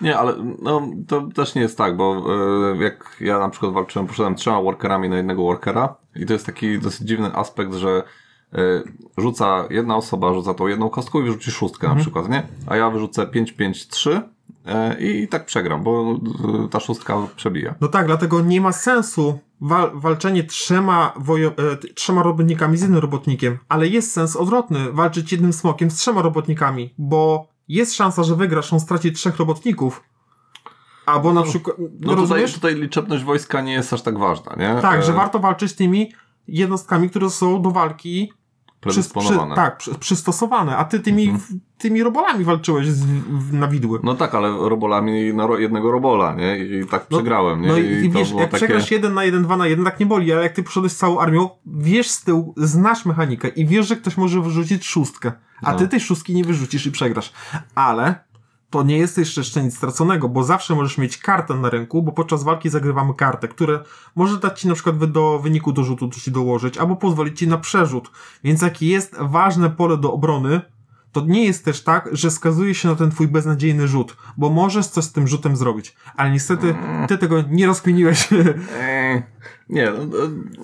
[0.00, 2.26] Nie, ale no, to też nie jest tak, bo
[2.74, 6.46] e, jak ja na przykład walczyłem, poszedłem trzema workerami na jednego workera i to jest
[6.46, 8.02] taki dosyć dziwny aspekt, że
[8.52, 8.58] e,
[9.18, 12.42] rzuca jedna osoba, rzuca tą jedną kostką i wyrzuci szóstkę na przykład, nie?
[12.66, 14.22] A ja wyrzucę 5, 5, 3 e,
[14.98, 16.20] i tak przegram, bo
[16.64, 17.74] e, ta szóstka przebija.
[17.80, 21.12] No tak, dlatego nie ma sensu wal walczenie trzema,
[21.58, 26.22] e, trzema robotnikami z jednym robotnikiem, ale jest sens odwrotny, walczyć jednym smokiem z trzema
[26.22, 30.02] robotnikami, bo jest szansa, że wygrasz, on straci trzech robotników.
[31.06, 32.54] Albo na przykład, No tutaj, rozumiesz?
[32.54, 34.82] tutaj liczebność wojska nie jest aż tak ważna, nie?
[34.82, 36.12] Tak, że E, warto walczyć z tymi
[36.48, 38.32] jednostkami, które są do walki
[38.90, 39.54] przy, przy, predysponowane.
[39.54, 41.60] tak, przy, przystosowane, a ty tymi, Mhm.
[41.78, 43.06] tymi robolami walczyłeś z,
[43.52, 44.00] na widły.
[44.02, 46.58] No tak, ale robolami na ro jednego robola, nie?
[46.58, 47.68] I tak No- przegrałem, nie?
[47.68, 48.56] No i, i wiesz, jak takie...
[48.56, 50.96] przegrasz jeden na jeden, dwa na jeden, tak nie boli, ale jak ty poszedłeś z
[50.96, 55.32] całą armią, wiesz z tyłu, znasz mechanikę i wiesz, że ktoś może wyrzucić szóstkę,
[55.62, 55.78] a No.
[55.78, 57.32] ty tej szóstki nie wyrzucisz i przegrasz.
[57.74, 58.14] Ale
[58.70, 62.12] to nie jest jeszcze, jeszcze nic straconego, bo zawsze możesz mieć kartę na ręku, bo
[62.12, 63.80] podczas walki zagrywamy kartę, które
[64.14, 67.58] może dać ci na przykład do wyniku do rzutu ci dołożyć, albo pozwolić ci na
[67.58, 68.10] przerzut.
[68.44, 70.60] Więc jak jest ważne pole do obrony,
[71.12, 74.86] to nie jest też tak, że skazuje się na ten twój beznadziejny rzut, bo możesz
[74.86, 75.96] coś z tym rzutem zrobić.
[76.16, 76.74] Ale niestety
[77.08, 78.28] ty tego nie rozkminiłeś.
[79.68, 79.98] Nie, no,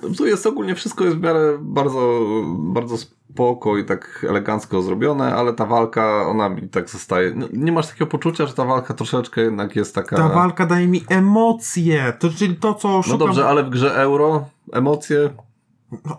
[0.03, 5.35] no, tu jest ogólnie wszystko jest w miarę bardzo, bardzo spoko i tak elegancko zrobione,
[5.35, 7.33] ale ta walka, ona mi tak zostaje.
[7.35, 10.17] No, nie masz takiego poczucia, że ta walka troszeczkę jednak jest taka.
[10.17, 12.13] Ta walka daje mi emocje.
[12.19, 13.19] To czyli to, co No szukam...
[13.19, 15.29] dobrze, ale w grze euro emocje.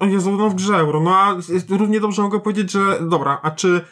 [0.00, 1.00] O Jezu, no w grze euro.
[1.00, 1.36] No a
[1.68, 3.84] równie dobrze mogę powiedzieć, że dobra, a czy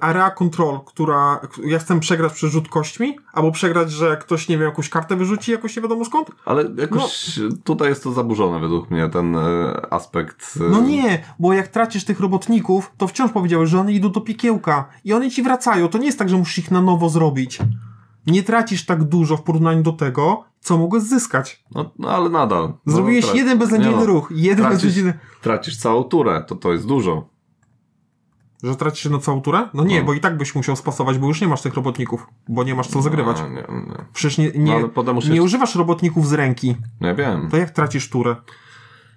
[0.00, 4.66] area control, która ja chcę przegrać przez rzut kośćmi, albo przegrać, że ktoś, nie wiem,
[4.66, 6.30] jakąś kartę wyrzuci jakoś nie wiadomo skąd?
[6.44, 9.40] Ale jakoś tutaj jest to zaburzone według mnie, ten e,
[9.90, 10.58] aspekt.
[10.60, 14.20] e, No nie, bo jak tracisz tych robotników, to wciąż powiedziałeś, że one idą do
[14.20, 15.88] piekiełka i one ci wracają.
[15.88, 17.58] To nie jest tak, że musisz ich na nowo zrobić.
[18.26, 21.64] Nie tracisz tak dużo w porównaniu do tego, co mogłeś zyskać.
[21.74, 22.72] No, no ale nadal.
[22.86, 25.18] Zrobiłeś no, jeden beznadziejny no, ruch, jeden tracisz, beznadziejny...
[25.42, 27.33] tracisz całą turę, to to jest dużo.
[28.64, 29.68] Że tracisz na całą turę?
[29.74, 30.06] No nie, No.
[30.06, 32.88] bo i tak byś musiał spasować, bo już nie masz tych robotników, bo nie masz
[32.88, 33.40] co zagrywać.
[33.40, 33.54] No, nie,
[33.86, 34.04] nie.
[34.12, 35.30] Przecież nie, No, nie, musisz...
[35.30, 36.76] nie używasz robotników z ręki.
[37.00, 37.48] No, ja wiem.
[37.50, 38.36] To jak tracisz turę?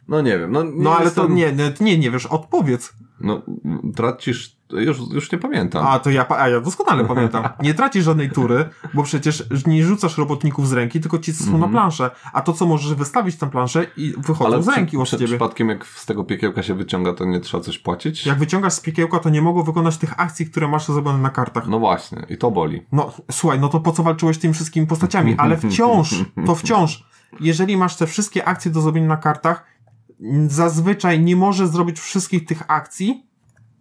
[0.07, 0.51] No nie wiem.
[0.51, 1.27] No, nie No ale jestem...
[1.27, 2.93] to nie, nie, nie, nie wiesz, odpowiedz.
[3.19, 3.41] No,
[3.95, 4.56] tracisz...
[4.71, 5.87] Już, już nie pamiętam.
[5.87, 7.43] A to ja, a ja doskonale pamiętam.
[7.61, 11.67] Nie tracisz żadnej tury, bo przecież nie rzucasz robotników z ręki, tylko ci są na
[11.67, 12.11] planszę.
[12.33, 15.25] A to, co możesz wystawić na planszę i wychodzą z przy- ręki przy, ciebie.
[15.27, 18.25] przypadkiem jak z tego piekiełka się wyciąga, to nie trzeba coś płacić?
[18.25, 21.67] Jak wyciągasz z piekiełka, to nie mogą wykonać tych akcji, które masz zrobione na kartach.
[21.67, 22.81] No właśnie, i to boli.
[22.91, 25.35] No, słuchaj, no to po co walczyłeś tymi wszystkimi postaciami?
[25.37, 26.15] Ale wciąż,
[26.45, 27.03] to wciąż,
[27.39, 29.65] jeżeli masz te wszystkie akcje do zrobienia na kartach,
[30.47, 33.26] zazwyczaj nie możesz zrobić wszystkich tych akcji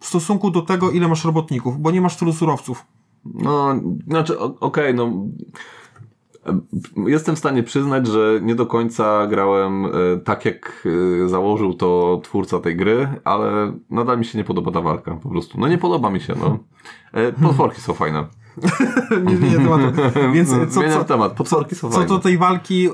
[0.06, 2.86] w stosunku do tego, ile masz robotników, bo nie masz tylu surowców.
[3.24, 3.74] No,
[4.06, 5.12] znaczy, okej, no...
[7.06, 9.90] Jestem w stanie przyznać, że nie do końca grałem e,
[10.24, 10.88] tak, jak
[11.24, 15.28] e, założył to twórca tej gry, ale nadal mi się nie podoba ta walka, po
[15.28, 15.60] prostu.
[15.60, 16.58] No nie podoba mi się, no.
[17.12, 18.26] E, Potworki są fajne.
[19.26, 19.92] nie zmienię tematu.
[20.34, 21.32] Więc co, Zmieniam co, temat.
[21.32, 22.92] Potworki są co do tej walki, e,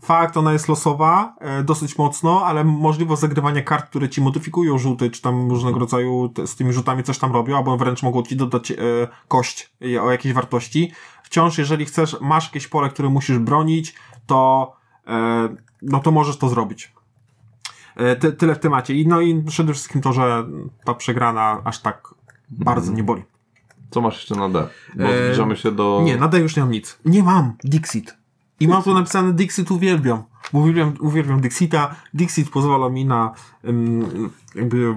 [0.00, 5.10] fakt, ona jest losowa, e, dosyć mocno, ale możliwość zagrywania kart, które ci modyfikują rzuty,
[5.10, 8.36] czy tam różnego rodzaju te, z tymi rzutami coś tam robią, albo wręcz mogą ci
[8.36, 8.76] dodać e,
[9.28, 10.92] kość e, o jakiejś wartości.
[11.22, 13.94] Wciąż, jeżeli chcesz, masz jakieś pole, które musisz bronić,
[14.26, 14.72] to
[15.06, 15.48] e,
[15.82, 16.92] no to możesz to zrobić.
[17.96, 18.94] E, ty, tyle w temacie.
[18.94, 20.44] I, no i przede wszystkim to, że
[20.84, 22.14] ta przegrana aż tak
[22.50, 23.22] bardzo nie boli.
[23.92, 24.66] Co masz jeszcze na D?
[24.96, 26.02] Bo E, zbliżamy się do...
[26.04, 26.98] Nie, na D już nie mam nic.
[27.04, 28.16] Nie mam Dixit.
[28.60, 30.22] I mam tu napisane Dixit uwielbiam.
[30.52, 31.94] Uwielbiam, uwielbiam Dixita.
[32.14, 33.32] Dixit pozwala mi na
[34.54, 34.94] jakby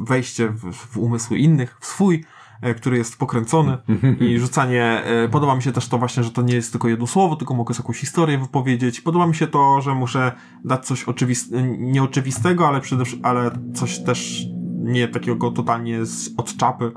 [0.00, 2.24] wejście w, w umysły innych, w swój,
[2.62, 3.78] e, który jest pokręcony
[4.20, 4.84] i rzucanie.
[5.04, 7.54] E, podoba mi się też to właśnie, że to nie jest tylko jedno słowo, tylko
[7.54, 9.00] mogę sobie jakąś historię wypowiedzieć.
[9.00, 10.32] Podoba mi się to, że muszę
[10.64, 14.44] dać coś oczywist- nieoczywistego, ale przede wszystkim, ale coś też
[14.82, 16.92] nie takiego totalnie z, od czapy.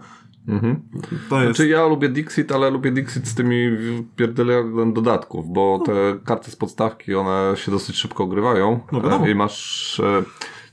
[0.48, 0.82] Mhm.
[1.30, 1.56] To jest.
[1.58, 3.78] Znaczy ja lubię Dixit, ale lubię Dixit z tymi
[4.16, 5.92] pierdeleniem dodatków, bo te
[6.26, 10.00] karty z podstawki, one się dosyć szybko ogrywają No e, i masz...
[10.00, 10.24] e,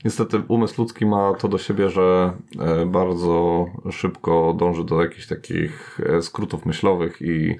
[0.05, 5.99] Niestety umysł ludzki ma to do siebie, że e, bardzo szybko dąży do jakichś takich
[6.21, 7.55] skrótów myślowych i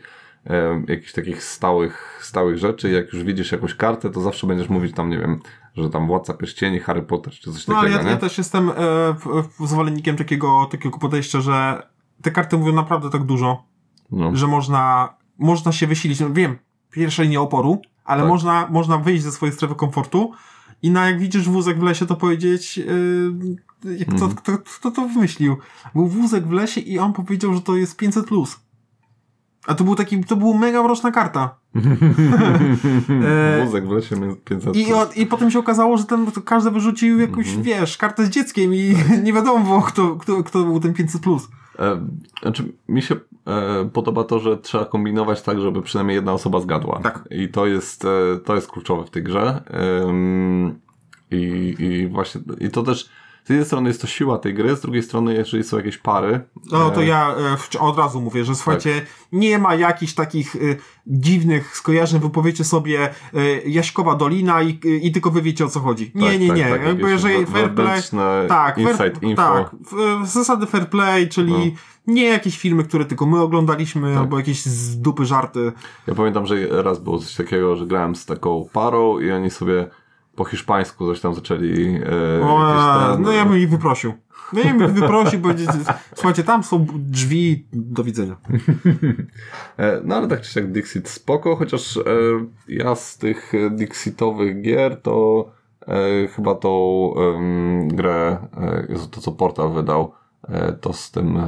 [0.88, 2.90] jakichś takich stałych, stałych rzeczy.
[2.92, 5.40] Jak już widzisz jakąś kartę, to zawsze będziesz mówić tam, nie wiem,
[5.76, 8.70] że tam Władca Pierścieni, Harry Potter czy coś No takiego, ale ja, ja też jestem
[8.70, 8.74] e,
[9.60, 11.84] zwolennikiem takiego, takiego podejścia, że
[12.22, 13.64] te karty mówią naprawdę tak dużo,
[14.12, 14.36] No.
[14.36, 16.20] że można, można się wysilić.
[16.20, 16.58] No, wiem,
[16.92, 18.30] pierwszej nie oporu, ale Tak.
[18.30, 20.32] można, można wyjść ze swojej strefy komfortu
[20.82, 24.36] i na jak widzisz wózek w lesie, to powiedzieć, yy, jak kto, Mhm.
[24.36, 25.58] kto, kto to wymyślił?
[25.96, 28.60] Był wózek w lesie i on powiedział, że to jest 500 plus.
[29.68, 31.56] A to był taki, to była mega mroczna karta.
[33.26, 34.16] E, Wózek w lesie
[34.46, 37.64] 500 I, o, I potem się okazało, że ten każdy wyrzucił jakąś, Mhm.
[37.64, 41.20] wiesz, kartę z dzieckiem i nie wiadomo kto, kto, kto był ten 500+.
[41.20, 41.48] Plus.
[41.80, 42.08] E,
[42.42, 43.16] znaczy, mi się
[43.48, 47.00] e, podoba to, że trzeba kombinować tak, żeby przynajmniej jedna osoba zgadła.
[47.04, 47.28] Tak.
[47.32, 49.62] I to jest, e, to jest kluczowe w tej grze.
[51.32, 53.10] I, I właśnie, i to też
[53.44, 56.40] z jednej strony jest to siła tej gry, z drugiej strony, jeżeli są jakieś pary.
[56.72, 57.36] No to e, ja
[57.76, 60.60] e, od razu mówię, że słuchajcie, nie ma jakichś takich e,
[61.08, 63.10] dziwnych skojarzeń, wypowiecie sobie
[63.66, 66.12] Jaśkowa Dolina i, i tylko wy wiecie o co chodzi.
[66.16, 66.70] Nie, tak, nie, tak, nie.
[66.70, 68.02] tak, Jakby jeżeli we- fair play...
[68.48, 69.42] Tak, fair, info.
[69.42, 69.76] tak,
[70.24, 71.76] zasady fair play, czyli
[72.08, 74.18] nie jakieś filmy, które tylko my oglądaliśmy, Tak.
[74.18, 75.72] albo jakieś z dupy żarty.
[76.08, 79.88] Ja pamiętam, że raz było coś takiego, że grałem z taką parą i oni sobie
[80.36, 81.96] po hiszpańsku coś tam zaczęli.
[82.42, 84.14] E, O, ten- no ja bym ich wyprosił.
[84.54, 85.70] No ja bym ich wyprosił, powiedzieć,
[86.16, 88.36] słuchajcie, tam są drzwi, do widzenia.
[89.78, 92.02] E, No ale tak czy siak Dixit spoko, chociaż e,
[92.68, 95.46] ja z tych Dixitowych gier to
[95.88, 97.14] e, chyba tą
[97.88, 100.12] grę, e, Jezu, to co Portal wydał,
[100.44, 101.40] e, to z tym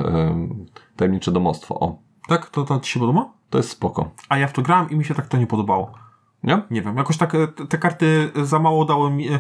[0.96, 2.50] Tajemnicze Domostwo, o, Tak?
[2.50, 3.30] To, to ci się podoba?
[3.50, 4.12] to jest spoko.
[4.30, 5.92] A ja w to grałem i mi się tak to nie podobało.
[6.44, 6.62] Nie?
[6.72, 9.40] Nie wiem, jakoś tak e, te karty za mało dały mi, e,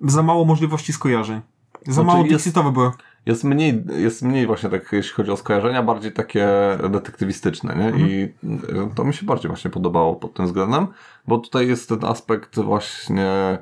[0.00, 1.40] za mało możliwości skojarzeń.
[1.86, 2.90] Za Znaczy mało Dixitowe były.
[3.26, 6.48] Jest mniej, jest mniej właśnie tak, jeśli chodzi o skojarzenia, bardziej takie
[6.90, 8.06] detektywistyczne, nie?
[8.06, 10.86] I e, to mi się bardziej właśnie podobało pod tym względem,
[11.28, 13.58] bo tutaj jest ten aspekt właśnie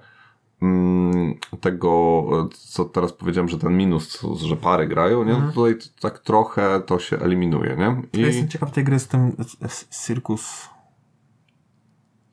[0.62, 5.35] mm, tego, e, co teraz powiedziałem, że ten minus, że pary grają, nie?
[5.35, 8.03] Tutaj t- tak trochę to się eliminuje, nie?
[8.20, 9.32] Ja jestem I ciekaw tej gry z tym
[9.62, 10.68] e, s- Circus.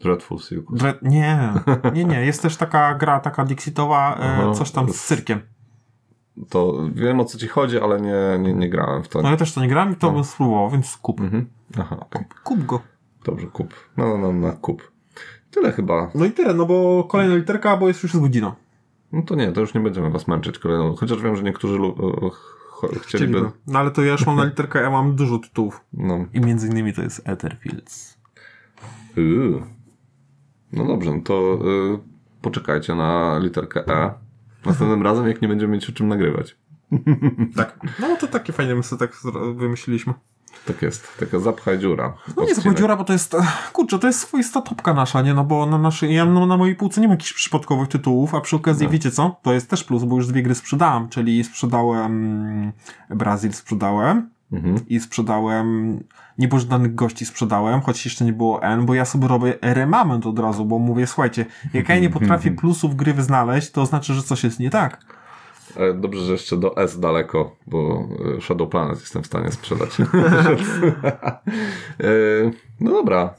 [0.04, 0.80] Dreadful Circus.
[0.80, 0.94] Dre...
[1.02, 1.54] Nie,
[1.94, 2.26] nie, nie.
[2.26, 4.52] Jest też taka gra, taka Dixitowa, e, Aha.
[4.54, 5.40] coś tam z cyrkiem.
[6.50, 9.22] To wiem o co ci chodzi, ale nie, nie, nie grałem w to.
[9.22, 11.22] No ja też to nie grałem i to bym spróbował, więc kup.
[11.22, 11.50] Mhm.
[11.80, 12.26] Aha, okej.
[12.44, 12.82] Kup go.
[13.26, 13.74] Dobrze, kup.
[13.98, 14.92] No, no, no, no, kup.
[15.52, 16.12] Tyle chyba.
[16.16, 18.56] No i tyle, no bo kolejna literka, bo jest już z godzina.
[19.12, 20.96] No to nie, to już nie będziemy was męczyć kolejną.
[20.96, 21.96] Chociaż wiem, że niektórzy lu-
[22.26, 23.52] e, ch- chcieliby.
[23.68, 25.82] No ale to ja już mam na literkę, ja mam dużo tytułów.
[25.94, 26.26] No.
[26.34, 28.18] I między innymi to jest Etherfields.
[29.16, 29.62] Yy.
[30.74, 31.60] No dobrze, no to
[31.96, 32.00] y,
[32.42, 34.14] poczekajcie na literkę E.
[34.66, 36.58] Następnym razem, jak nie będziemy mieć o czym nagrywać.
[37.56, 37.80] Tak.
[38.00, 39.18] No to takie fajne my sobie tak
[39.56, 40.14] wymyśliliśmy.
[40.66, 41.18] Tak jest.
[41.20, 42.14] Taka zapchaj dziura.
[42.28, 42.64] No nie Odcinek.
[42.64, 43.36] tylko dziura, bo to jest,
[43.74, 45.34] kurczę, to jest swoista topka nasza, nie?
[45.34, 48.42] No bo na naszej, ja no, na mojej półce nie ma jakichś przypadkowych tytułów, a
[48.42, 49.40] przy okazji wiecie co?
[49.44, 52.72] To jest też plus, bo już dwie gry sprzedałem, czyli sprzedałem
[53.10, 54.76] Brazil sprzedałem Mhm.
[54.88, 56.00] i sprzedałem
[56.38, 60.66] Niepożądanych Gości sprzedałem, choć jeszcze nie było N, bo ja sobie robię remament od razu,
[60.66, 64.60] bo mówię, słuchajcie, jak ja nie potrafię plusów gry znaleźć, to znaczy, że coś jest
[64.60, 65.06] nie tak.
[65.96, 69.98] Dobrze, że jeszcze do S daleko, bo e, Shadow Planet jestem w stanie sprzedać.
[72.00, 72.06] E,
[72.80, 73.34] no dobra,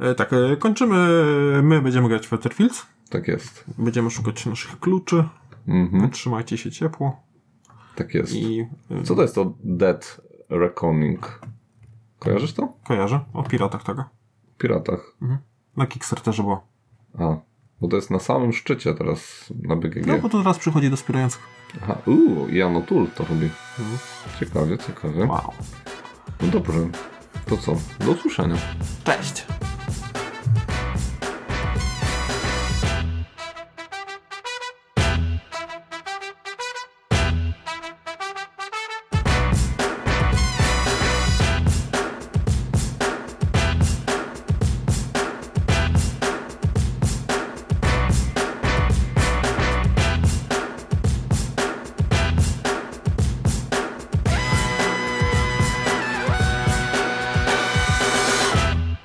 [0.00, 0.96] E, tak, kończymy,
[1.62, 3.64] my będziemy grać w Etherfields, tak jest.
[3.78, 5.24] będziemy szukać naszych kluczy,
[5.68, 6.10] Mhm.
[6.10, 7.25] trzymajcie się ciepło
[7.96, 8.32] Tak jest.
[8.34, 10.20] i e, Co to jest to Dead
[10.50, 11.40] Reckoning?
[12.18, 12.72] Kojarzysz to?
[12.84, 14.04] kojarzę, o piratach tego.
[14.54, 15.16] W Piratach.
[15.76, 16.66] Na Kickstarterze było.
[17.18, 17.36] A,
[17.80, 20.06] bo to jest na samym szczycie teraz na BGG.
[20.06, 21.42] No bo to teraz przychodzi do wspierających.
[21.82, 23.50] Aha, uuu, Jano Tul to robi.
[23.78, 23.98] Mhm.
[24.40, 25.26] Ciekawie, ciekawie.
[25.26, 25.52] Wow.
[26.42, 26.78] No dobrze.
[27.46, 27.76] To co?
[28.04, 28.56] Do usłyszenia.
[29.04, 29.46] Cześć!